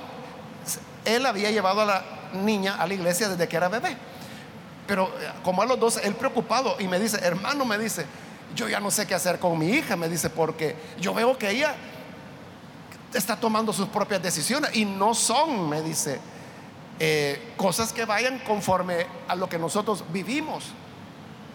él 1.05 1.27
había 1.27 1.51
llevado 1.51 1.81
a 1.83 1.85
la 1.85 2.05
niña 2.35 2.77
a 2.77 2.87
la 2.87 2.95
iglesia 2.95 3.29
desde 3.29 3.49
que 3.49 3.57
era 3.57 3.69
bebé. 3.69 3.97
Pero 4.87 5.09
eh, 5.21 5.31
como 5.43 5.63
a 5.63 5.67
los 5.67 5.79
dos, 5.79 5.97
él 5.99 6.15
preocupado 6.15 6.77
y 6.79 6.87
me 6.87 6.99
dice, 6.99 7.19
hermano, 7.23 7.65
me 7.65 7.79
dice, 7.79 8.07
yo 8.55 8.69
ya 8.69 8.81
no 8.81 8.91
sé 8.91 9.07
qué 9.07 9.15
hacer 9.15 9.39
con 9.39 9.59
mi 9.59 9.69
hija, 9.71 9.97
me 9.97 10.09
dice, 10.09 10.31
porque 10.31 10.77
yo 11.01 11.15
veo 11.15 11.37
que 11.37 11.51
ella 11.51 11.75
está 13.13 13.37
tomando 13.37 13.73
sus 13.73 13.89
propias 13.89 14.23
decisiones 14.23 14.75
y 14.75 14.85
no 14.85 15.15
son, 15.15 15.69
me 15.69 15.83
dice, 15.83 16.21
eh, 17.01 17.53
cosas 17.57 17.93
que 17.93 18.05
vayan 18.05 18.39
conforme 18.41 19.07
a 19.29 19.35
lo 19.35 19.49
que 19.49 19.59
nosotros 19.59 20.05
vivimos. 20.13 20.65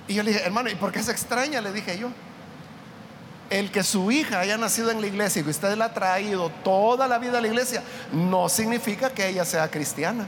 Y 0.08 0.16
yo 0.16 0.24
le 0.24 0.32
dije, 0.32 0.44
hermano, 0.44 0.70
¿y 0.70 0.76
por 0.76 0.92
qué 0.92 1.04
se 1.04 1.12
extraña? 1.12 1.62
Le 1.62 1.72
dije 1.72 1.98
yo 1.98 2.10
el 3.50 3.72
que 3.72 3.84
su 3.84 4.12
hija 4.12 4.40
haya 4.40 4.58
nacido 4.58 4.92
en 4.92 5.02
la 5.02 5.08
iglesia 5.08 5.42
y 5.42 5.44
que 5.44 5.50
usted 5.50 5.76
la 5.76 5.86
ha 5.86 5.94
traído 5.94 6.50
toda 6.64 7.08
la 7.08 7.18
vida 7.18 7.40
a 7.40 7.42
la 7.42 7.48
iglesia, 7.48 7.84
no 8.12 8.48
significa 8.50 9.10
que 9.10 9.28
ella 9.28 9.44
sea 9.46 9.70
cristiana. 9.70 10.28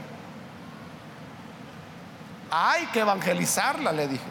Hay 2.50 2.86
que 2.86 3.00
evangelizarla, 3.00 3.92
le 3.92 4.08
dije. 4.08 4.24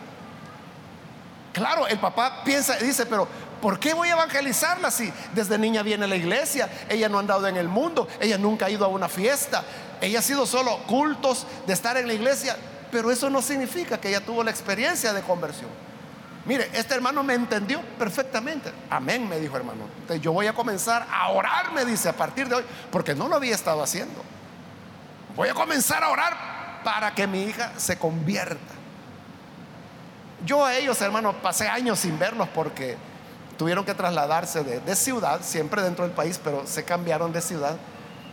Claro, 1.53 1.87
el 1.87 1.99
papá 1.99 2.43
piensa, 2.43 2.75
dice, 2.77 3.05
pero 3.05 3.27
¿por 3.61 3.79
qué 3.79 3.93
voy 3.93 4.09
a 4.09 4.13
evangelizarla 4.13 4.91
si 4.91 5.11
desde 5.33 5.57
niña 5.57 5.83
viene 5.83 6.05
a 6.05 6.07
la 6.07 6.15
iglesia? 6.15 6.69
Ella 6.87 7.09
no 7.09 7.17
ha 7.17 7.21
andado 7.21 7.47
en 7.47 7.57
el 7.57 7.67
mundo, 7.67 8.07
ella 8.19 8.37
nunca 8.37 8.67
ha 8.67 8.69
ido 8.69 8.85
a 8.85 8.89
una 8.89 9.09
fiesta, 9.09 9.63
ella 10.01 10.19
ha 10.19 10.21
sido 10.21 10.45
solo 10.45 10.77
cultos 10.87 11.45
de 11.67 11.73
estar 11.73 11.95
en 11.97 12.07
la 12.07 12.13
iglesia, 12.13 12.57
pero 12.91 13.11
eso 13.11 13.29
no 13.29 13.41
significa 13.41 13.99
que 13.99 14.09
ella 14.09 14.21
tuvo 14.21 14.43
la 14.43 14.51
experiencia 14.51 15.13
de 15.13 15.21
conversión. 15.21 15.69
Mire, 16.45 16.69
este 16.73 16.95
hermano 16.95 17.23
me 17.23 17.35
entendió 17.35 17.81
perfectamente. 17.99 18.71
Amén, 18.89 19.29
me 19.29 19.39
dijo 19.39 19.55
hermano. 19.55 19.83
Entonces 19.99 20.21
yo 20.21 20.33
voy 20.33 20.47
a 20.47 20.53
comenzar 20.53 21.07
a 21.11 21.29
orar, 21.29 21.71
me 21.71 21.85
dice, 21.85 22.09
a 22.09 22.13
partir 22.13 22.49
de 22.49 22.55
hoy, 22.55 22.63
porque 22.91 23.13
no 23.13 23.27
lo 23.27 23.35
había 23.35 23.53
estado 23.53 23.83
haciendo. 23.83 24.21
Voy 25.35 25.49
a 25.49 25.53
comenzar 25.53 26.03
a 26.03 26.09
orar 26.09 26.81
para 26.83 27.13
que 27.13 27.27
mi 27.27 27.43
hija 27.43 27.71
se 27.77 27.97
convierta. 27.97 28.73
Yo 30.45 30.65
a 30.65 30.75
ellos, 30.75 30.99
hermanos, 31.01 31.35
pasé 31.43 31.67
años 31.67 31.99
sin 31.99 32.17
verlos 32.17 32.47
porque 32.49 32.97
tuvieron 33.57 33.85
que 33.85 33.93
trasladarse 33.93 34.63
de, 34.63 34.95
ciudad, 34.95 35.41
siempre 35.43 35.83
dentro 35.83 36.03
del 36.03 36.15
país, 36.15 36.39
pero 36.43 36.65
se 36.65 36.83
cambiaron 36.83 37.31
de 37.31 37.41
ciudad. 37.41 37.77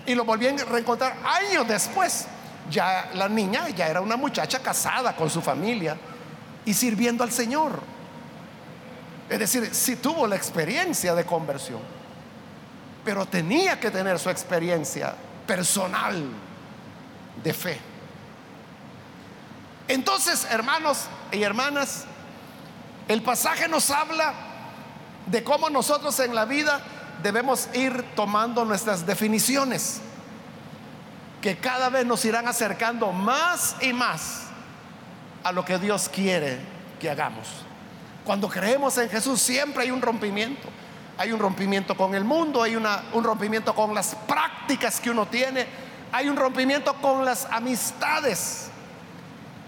Y 0.09 0.15
lo 0.15 0.25
volví 0.25 0.47
a 0.47 0.57
reencontrar 0.65 1.19
años 1.23 1.69
después. 1.69 2.27
Ya 2.71 3.11
la 3.13 3.29
niña 3.29 3.69
ya 3.69 3.89
era 3.89 4.01
una 4.01 4.17
muchacha 4.17 4.59
casada 4.61 5.15
con 5.15 5.29
su 5.29 5.43
familia 5.43 5.99
y 6.65 6.73
sirviendo 6.73 7.23
al 7.23 7.31
Señor. 7.31 7.83
Es 9.29 9.39
decir, 9.39 9.69
sí 9.75 9.97
tuvo 9.97 10.27
la 10.27 10.35
experiencia 10.35 11.15
de 11.15 11.27
conversión, 11.27 11.81
pero 13.05 13.27
tenía 13.27 13.79
que 13.79 13.91
tener 13.91 14.19
su 14.19 14.31
experiencia 14.31 15.15
personal 15.47 16.25
de 17.45 17.53
fe. 17.53 17.79
Entonces, 19.89 20.47
hermanos 20.51 21.05
y 21.33 21.43
hermanas, 21.43 22.07
el 23.09 23.21
pasaje 23.21 23.69
nos 23.69 23.91
habla 23.91 24.33
de 25.27 25.45
cómo 25.45 25.69
nosotros 25.69 26.19
en 26.21 26.35
la 26.35 26.47
vida 26.47 26.81
debemos 27.23 27.69
ir 27.75 28.05
tomando 28.15 28.65
nuestras 28.65 29.07
definiciones, 29.07 30.01
que 31.41 31.57
cada 31.57 31.89
vez 31.89 32.05
nos 32.05 32.25
irán 32.25 32.49
acercando 32.49 33.13
más 33.13 33.77
y 33.81 33.93
más 33.93 34.45
a 35.45 35.53
lo 35.53 35.65
que 35.65 35.79
Dios 35.79 36.09
quiere 36.09 36.59
que 37.01 37.09
hagamos. 37.11 37.47
Cuando 38.25 38.49
creemos 38.49 38.99
en 38.99 39.09
Jesús 39.09 39.41
siempre 39.41 39.85
hay 39.85 39.91
un 39.91 40.03
rompimiento. 40.03 40.69
Hay 41.17 41.33
un 41.33 41.41
rompimiento 41.41 41.97
con 41.97 42.15
el 42.15 42.23
mundo, 42.23 42.63
hay 42.63 42.77
una, 42.77 43.03
un 43.13 43.25
rompimiento 43.25 43.75
con 43.75 43.93
las 43.93 44.15
prácticas 44.15 45.01
que 45.01 45.11
uno 45.11 45.27
tiene, 45.27 45.67
hay 46.13 46.29
un 46.29 46.37
rompimiento 46.37 46.95
con 46.95 47.25
las 47.25 47.45
amistades. 47.47 48.71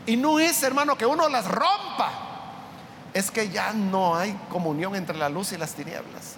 Y 0.06 0.16
no 0.16 0.38
es, 0.38 0.62
hermano, 0.62 0.96
que 0.96 1.06
uno 1.06 1.28
las 1.28 1.48
rompa, 1.48 2.12
es 3.12 3.32
que 3.32 3.48
ya 3.48 3.72
no 3.72 4.14
hay 4.14 4.38
comunión 4.48 4.94
entre 4.94 5.16
la 5.16 5.28
luz 5.28 5.50
y 5.50 5.56
las 5.56 5.74
tinieblas. 5.74 6.36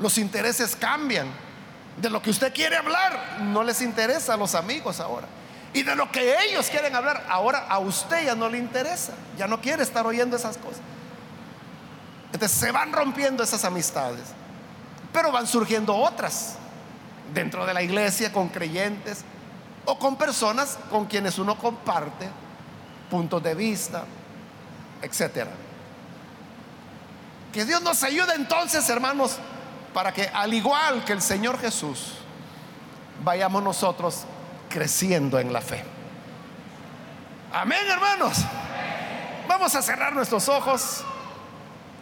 Los 0.00 0.18
intereses 0.18 0.74
cambian. 0.74 1.28
De 2.00 2.08
lo 2.08 2.22
que 2.22 2.30
usted 2.30 2.52
quiere 2.52 2.76
hablar, 2.76 3.40
no 3.42 3.62
les 3.62 3.82
interesa 3.82 4.34
a 4.34 4.36
los 4.36 4.54
amigos 4.54 5.00
ahora. 5.00 5.26
Y 5.72 5.82
de 5.82 5.94
lo 5.94 6.10
que 6.10 6.34
ellos 6.44 6.68
quieren 6.68 6.96
hablar, 6.96 7.24
ahora 7.28 7.66
a 7.68 7.78
usted 7.78 8.24
ya 8.24 8.34
no 8.34 8.48
le 8.48 8.58
interesa. 8.58 9.12
Ya 9.36 9.46
no 9.46 9.60
quiere 9.60 9.82
estar 9.82 10.06
oyendo 10.06 10.36
esas 10.36 10.56
cosas. 10.56 10.80
Entonces 12.32 12.58
se 12.58 12.72
van 12.72 12.92
rompiendo 12.92 13.42
esas 13.42 13.64
amistades. 13.64 14.24
Pero 15.12 15.30
van 15.30 15.46
surgiendo 15.46 15.94
otras 15.94 16.56
dentro 17.34 17.66
de 17.66 17.74
la 17.74 17.82
iglesia 17.82 18.32
con 18.32 18.48
creyentes 18.48 19.24
o 19.84 19.98
con 19.98 20.16
personas 20.16 20.78
con 20.90 21.06
quienes 21.06 21.38
uno 21.38 21.56
comparte 21.58 22.28
puntos 23.10 23.42
de 23.42 23.54
vista, 23.54 24.04
etcétera. 25.02 25.50
Que 27.52 27.64
Dios 27.64 27.82
nos 27.82 28.02
ayude 28.04 28.34
entonces, 28.34 28.88
hermanos, 28.88 29.38
para 29.92 30.12
que 30.12 30.28
al 30.32 30.54
igual 30.54 31.04
que 31.04 31.12
el 31.12 31.22
Señor 31.22 31.58
Jesús, 31.58 32.14
vayamos 33.24 33.62
nosotros 33.62 34.24
creciendo 34.68 35.38
en 35.38 35.52
la 35.52 35.60
fe. 35.60 35.84
Amén, 37.52 37.86
hermanos. 37.88 38.38
Vamos 39.48 39.74
a 39.74 39.82
cerrar 39.82 40.12
nuestros 40.14 40.48
ojos 40.48 41.04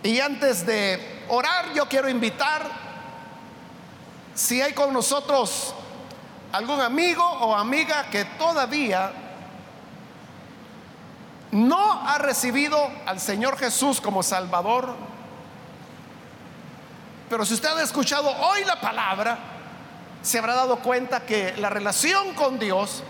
y 0.03 0.21
antes 0.21 0.67
de 0.67 1.25
orar 1.29 1.73
yo 1.75 1.89
quiero 1.89 2.09
invitar, 2.09 2.63
si 4.35 4.61
hay 4.61 4.73
con 4.73 4.93
nosotros 4.93 5.75
algún 6.53 6.81
amigo 6.81 7.25
o 7.25 7.55
amiga 7.55 8.09
que 8.11 8.25
todavía 8.25 9.13
no 11.51 12.09
ha 12.09 12.19
recibido 12.19 12.91
al 13.07 13.19
Señor 13.21 13.59
Jesús 13.59 14.01
como 14.01 14.23
Salvador, 14.23 14.95
pero 17.29 17.45
si 17.45 17.55
usted 17.55 17.69
ha 17.69 17.83
escuchado 17.83 18.31
hoy 18.31 18.65
la 18.65 18.81
palabra, 18.81 19.39
se 20.23 20.39
habrá 20.39 20.55
dado 20.55 20.79
cuenta 20.79 21.21
que 21.21 21.55
la 21.59 21.71
relación 21.71 22.35
con 22.35 22.59
Dios 22.59 23.03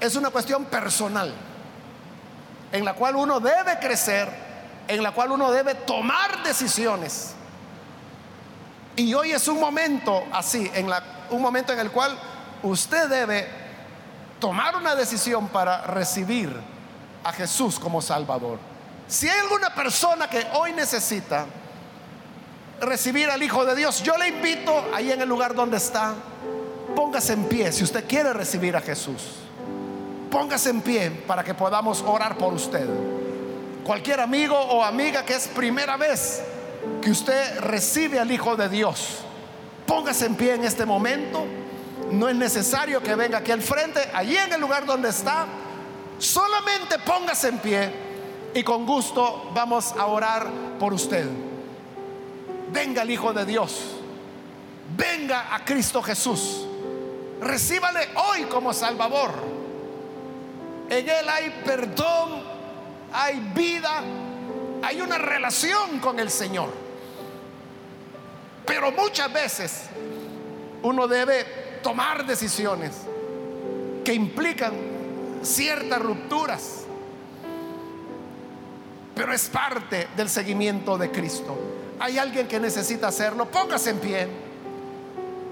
es 0.00 0.14
una 0.16 0.30
cuestión 0.30 0.66
personal, 0.66 1.32
en 2.72 2.84
la 2.84 2.94
cual 2.94 3.16
uno 3.16 3.40
debe 3.40 3.78
crecer, 3.80 4.28
en 4.88 5.02
la 5.02 5.12
cual 5.12 5.32
uno 5.32 5.50
debe 5.50 5.74
tomar 5.74 6.42
decisiones. 6.42 7.34
Y 8.94 9.12
hoy 9.14 9.32
es 9.32 9.48
un 9.48 9.58
momento 9.58 10.24
así, 10.32 10.70
un 11.30 11.42
momento 11.42 11.72
en 11.72 11.80
el 11.80 11.90
cual 11.90 12.16
usted 12.62 13.08
debe 13.08 13.48
tomar 14.38 14.76
una 14.76 14.94
decisión 14.94 15.48
para 15.48 15.82
recibir 15.82 16.54
a 17.24 17.32
Jesús 17.32 17.78
como 17.78 18.00
Salvador. 18.00 18.58
Si 19.08 19.28
hay 19.28 19.40
alguna 19.40 19.74
persona 19.74 20.28
que 20.28 20.46
hoy 20.54 20.72
necesita 20.72 21.46
recibir 22.80 23.30
al 23.30 23.42
Hijo 23.42 23.64
de 23.64 23.74
Dios, 23.74 24.02
yo 24.02 24.16
le 24.16 24.28
invito 24.28 24.84
ahí 24.94 25.10
en 25.10 25.20
el 25.20 25.28
lugar 25.28 25.54
donde 25.54 25.76
está, 25.76 26.14
póngase 26.94 27.32
en 27.32 27.44
pie 27.44 27.72
si 27.72 27.84
usted 27.84 28.06
quiere 28.06 28.32
recibir 28.32 28.76
a 28.76 28.80
Jesús. 28.80 29.22
Póngase 30.30 30.70
en 30.70 30.80
pie 30.82 31.10
para 31.10 31.44
que 31.44 31.54
podamos 31.54 32.02
orar 32.02 32.36
por 32.36 32.52
usted. 32.52 32.86
Cualquier 33.84 34.20
amigo 34.20 34.58
o 34.58 34.84
amiga 34.84 35.24
que 35.24 35.34
es 35.34 35.46
primera 35.48 35.96
vez 35.96 36.42
que 37.00 37.10
usted 37.10 37.60
recibe 37.60 38.18
al 38.18 38.30
Hijo 38.30 38.56
de 38.56 38.68
Dios, 38.68 39.18
póngase 39.86 40.26
en 40.26 40.34
pie 40.34 40.54
en 40.54 40.64
este 40.64 40.84
momento. 40.84 41.46
No 42.10 42.28
es 42.28 42.36
necesario 42.36 43.02
que 43.02 43.14
venga 43.14 43.38
aquí 43.38 43.52
al 43.52 43.62
frente, 43.62 44.00
allí 44.12 44.36
en 44.36 44.52
el 44.52 44.60
lugar 44.60 44.84
donde 44.84 45.08
está. 45.08 45.46
Solamente 46.18 46.98
póngase 46.98 47.48
en 47.48 47.58
pie 47.58 47.90
y 48.54 48.62
con 48.62 48.86
gusto 48.86 49.50
vamos 49.54 49.92
a 49.92 50.06
orar 50.06 50.46
por 50.78 50.92
usted 50.92 51.26
venga 52.72 53.02
el 53.02 53.10
Hijo 53.10 53.32
de 53.32 53.44
Dios, 53.44 53.96
venga 54.96 55.54
a 55.54 55.64
Cristo 55.64 56.02
Jesús, 56.02 56.66
recíbale 57.40 58.08
hoy 58.14 58.44
como 58.44 58.72
Salvador. 58.72 59.32
En 60.88 61.08
Él 61.08 61.28
hay 61.28 61.62
perdón, 61.64 62.42
hay 63.12 63.40
vida, 63.54 64.02
hay 64.82 65.00
una 65.00 65.18
relación 65.18 65.98
con 66.00 66.18
el 66.20 66.30
Señor. 66.30 66.70
Pero 68.64 68.90
muchas 68.92 69.32
veces 69.32 69.82
uno 70.82 71.06
debe 71.06 71.44
tomar 71.82 72.26
decisiones 72.26 72.92
que 74.04 74.14
implican 74.14 74.72
ciertas 75.42 76.00
rupturas, 76.00 76.84
pero 79.14 79.32
es 79.32 79.48
parte 79.48 80.08
del 80.16 80.28
seguimiento 80.28 80.98
de 80.98 81.10
Cristo 81.10 81.75
hay 81.98 82.18
alguien 82.18 82.46
que 82.46 82.60
necesita 82.60 83.08
hacerlo, 83.08 83.46
póngase 83.46 83.90
en 83.90 83.98
pie. 83.98 84.28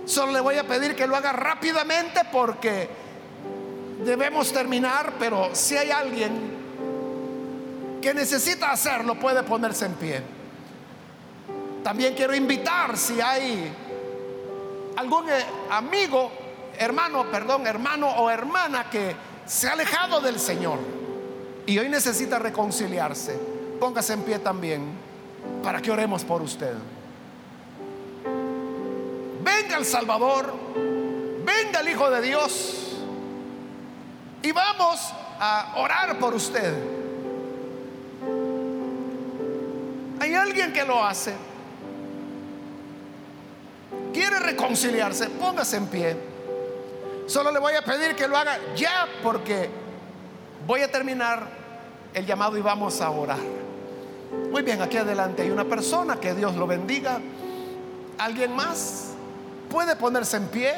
Solo 0.04 0.32
le 0.32 0.40
voy 0.40 0.58
a 0.58 0.64
pedir 0.64 0.94
que 0.94 1.06
lo 1.06 1.16
haga 1.16 1.32
rápidamente 1.32 2.20
porque 2.30 2.88
debemos 4.04 4.52
terminar, 4.52 5.14
pero 5.18 5.50
si 5.54 5.76
hay 5.76 5.90
alguien 5.90 6.64
que 8.02 8.12
necesita 8.12 8.70
hacerlo, 8.70 9.18
puede 9.18 9.42
ponerse 9.42 9.86
en 9.86 9.94
pie. 9.94 10.22
También 11.82 12.14
quiero 12.14 12.34
invitar 12.34 12.96
si 12.98 13.20
hay 13.20 13.72
algún 14.96 15.28
eh, 15.28 15.44
amigo, 15.70 16.30
hermano, 16.78 17.30
perdón, 17.30 17.66
hermano 17.66 18.08
o 18.08 18.30
hermana 18.30 18.90
que 18.90 19.16
se 19.46 19.68
ha 19.68 19.72
alejado 19.72 20.20
del 20.20 20.38
Señor 20.38 20.78
y 21.66 21.78
hoy 21.78 21.88
necesita 21.88 22.38
reconciliarse, 22.38 23.38
póngase 23.80 24.12
en 24.12 24.22
pie 24.22 24.38
también 24.38 25.13
para 25.62 25.80
que 25.80 25.90
oremos 25.90 26.24
por 26.24 26.42
usted. 26.42 26.74
Venga 29.42 29.76
el 29.76 29.84
Salvador, 29.84 30.52
venga 31.44 31.80
el 31.80 31.88
Hijo 31.88 32.10
de 32.10 32.22
Dios 32.22 32.96
y 34.42 34.52
vamos 34.52 35.12
a 35.40 35.74
orar 35.76 36.18
por 36.18 36.34
usted. 36.34 36.74
Hay 40.20 40.34
alguien 40.34 40.72
que 40.72 40.84
lo 40.84 41.04
hace. 41.04 41.34
Quiere 44.12 44.38
reconciliarse, 44.38 45.28
póngase 45.30 45.76
en 45.76 45.86
pie. 45.88 46.16
Solo 47.26 47.50
le 47.50 47.58
voy 47.58 47.74
a 47.74 47.82
pedir 47.82 48.14
que 48.14 48.28
lo 48.28 48.36
haga 48.36 48.58
ya 48.76 49.06
porque 49.22 49.70
voy 50.66 50.82
a 50.82 50.90
terminar 50.90 51.48
el 52.12 52.26
llamado 52.26 52.56
y 52.56 52.60
vamos 52.60 53.00
a 53.00 53.10
orar. 53.10 53.63
Muy 54.50 54.62
bien, 54.62 54.80
aquí 54.82 54.96
adelante 54.96 55.42
hay 55.42 55.50
una 55.50 55.64
persona, 55.64 56.20
que 56.20 56.34
Dios 56.34 56.54
lo 56.54 56.66
bendiga. 56.66 57.20
¿Alguien 58.18 58.54
más 58.54 59.14
puede 59.68 59.96
ponerse 59.96 60.36
en 60.36 60.46
pie? 60.46 60.72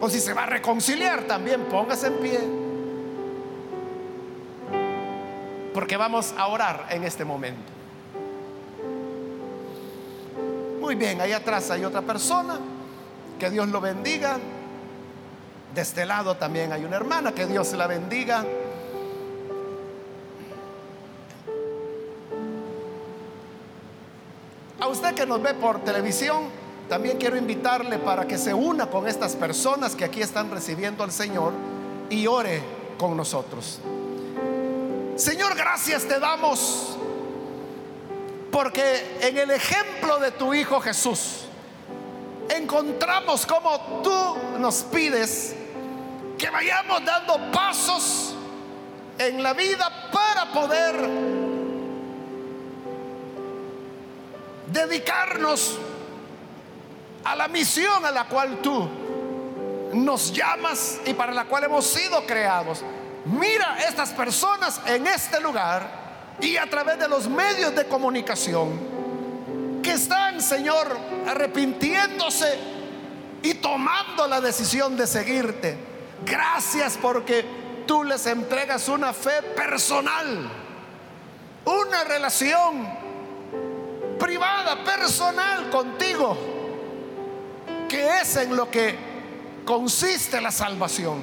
O 0.00 0.08
si 0.08 0.20
se 0.20 0.32
va 0.32 0.44
a 0.44 0.46
reconciliar 0.46 1.22
también, 1.24 1.62
póngase 1.64 2.06
en 2.08 2.14
pie. 2.14 2.40
Porque 5.74 5.96
vamos 5.96 6.34
a 6.36 6.46
orar 6.48 6.86
en 6.90 7.04
este 7.04 7.24
momento. 7.24 7.72
Muy 10.80 10.94
bien, 10.94 11.20
ahí 11.20 11.32
atrás 11.32 11.70
hay 11.70 11.84
otra 11.84 12.02
persona. 12.02 12.58
Que 13.38 13.50
Dios 13.50 13.68
lo 13.68 13.80
bendiga. 13.80 14.38
De 15.74 15.80
este 15.80 16.04
lado 16.04 16.36
también 16.36 16.72
hay 16.72 16.84
una 16.84 16.96
hermana, 16.96 17.32
que 17.32 17.46
Dios 17.46 17.72
la 17.72 17.86
bendiga. 17.86 18.44
A 24.82 24.88
usted 24.88 25.14
que 25.14 25.24
nos 25.24 25.40
ve 25.40 25.54
por 25.54 25.84
televisión, 25.84 26.42
también 26.88 27.16
quiero 27.16 27.36
invitarle 27.36 28.00
para 28.00 28.26
que 28.26 28.36
se 28.36 28.52
una 28.52 28.86
con 28.86 29.06
estas 29.06 29.36
personas 29.36 29.94
que 29.94 30.04
aquí 30.04 30.20
están 30.20 30.50
recibiendo 30.50 31.04
al 31.04 31.12
Señor 31.12 31.52
y 32.10 32.26
ore 32.26 32.60
con 32.98 33.16
nosotros. 33.16 33.78
Señor, 35.14 35.54
gracias 35.54 36.02
te 36.02 36.18
damos 36.18 36.96
porque 38.50 39.18
en 39.20 39.38
el 39.38 39.52
ejemplo 39.52 40.18
de 40.18 40.32
tu 40.32 40.52
Hijo 40.52 40.80
Jesús 40.80 41.44
encontramos 42.48 43.46
como 43.46 44.02
tú 44.02 44.58
nos 44.58 44.82
pides 44.82 45.54
que 46.36 46.50
vayamos 46.50 47.04
dando 47.04 47.52
pasos 47.52 48.34
en 49.16 49.44
la 49.44 49.52
vida 49.52 50.10
para 50.10 50.52
poder 50.52 51.41
dedicarnos 54.72 55.78
a 57.24 57.36
la 57.36 57.48
misión 57.48 58.04
a 58.04 58.10
la 58.10 58.24
cual 58.24 58.60
tú 58.62 58.88
nos 59.92 60.32
llamas 60.32 61.00
y 61.04 61.14
para 61.14 61.32
la 61.32 61.44
cual 61.44 61.64
hemos 61.64 61.86
sido 61.86 62.24
creados. 62.26 62.82
Mira 63.24 63.78
estas 63.88 64.10
personas 64.10 64.80
en 64.86 65.06
este 65.06 65.40
lugar 65.40 66.36
y 66.40 66.56
a 66.56 66.68
través 66.68 66.98
de 66.98 67.08
los 67.08 67.28
medios 67.28 67.74
de 67.74 67.86
comunicación 67.86 68.92
que 69.82 69.92
están, 69.92 70.40
Señor, 70.40 70.96
arrepintiéndose 71.26 72.58
y 73.42 73.54
tomando 73.54 74.26
la 74.26 74.40
decisión 74.40 74.96
de 74.96 75.06
seguirte. 75.06 75.76
Gracias 76.24 76.98
porque 77.00 77.44
tú 77.86 78.04
les 78.04 78.26
entregas 78.26 78.88
una 78.88 79.12
fe 79.12 79.42
personal, 79.56 80.48
una 81.64 82.04
relación 82.04 83.01
privada, 84.22 84.84
personal 84.84 85.68
contigo, 85.68 86.36
que 87.88 88.20
es 88.20 88.36
en 88.36 88.54
lo 88.54 88.70
que 88.70 88.96
consiste 89.64 90.40
la 90.40 90.52
salvación. 90.52 91.20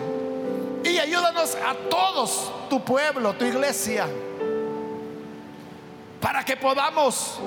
Y 0.84 0.98
ayúdanos 0.98 1.56
a 1.56 1.76
todos, 1.90 2.52
tu 2.70 2.84
pueblo, 2.84 3.34
tu 3.36 3.46
iglesia, 3.46 4.06
para 6.20 6.44
que 6.44 6.58
podamos 6.58 7.40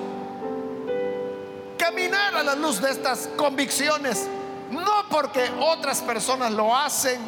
caminar 1.76 2.34
a 2.34 2.42
la 2.42 2.54
luz 2.54 2.80
de 2.80 2.90
estas 2.90 3.28
convicciones, 3.36 4.26
no 4.70 5.06
porque 5.10 5.50
otras 5.60 6.00
personas 6.00 6.50
lo 6.50 6.74
hacen, 6.74 7.20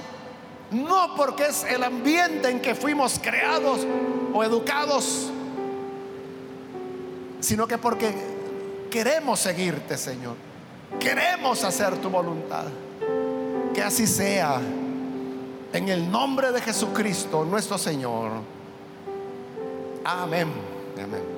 no 0.71 1.15
porque 1.15 1.45
es 1.45 1.65
el 1.65 1.85
ambiente 1.85 2.49
en 2.49 2.63
que 2.63 2.75
fuimos 2.75 3.19
creados 3.23 3.81
o 4.33 4.43
educados, 4.43 5.31
sino 7.45 7.69
que 7.69 7.77
porque 7.77 8.15
queremos 8.91 9.39
seguirte, 9.39 9.99
Señor. 9.99 10.35
Queremos 10.99 11.63
hacer 11.63 11.99
tu 11.99 12.09
voluntad. 12.09 12.65
Que 13.75 13.83
así 13.83 14.07
sea. 14.07 14.61
En 15.73 15.89
el 15.89 16.11
nombre 16.11 16.53
de 16.53 16.61
Jesucristo, 16.63 17.45
nuestro 17.45 17.77
Señor. 17.77 18.31
Amén. 20.05 20.49
Amén. 20.97 21.34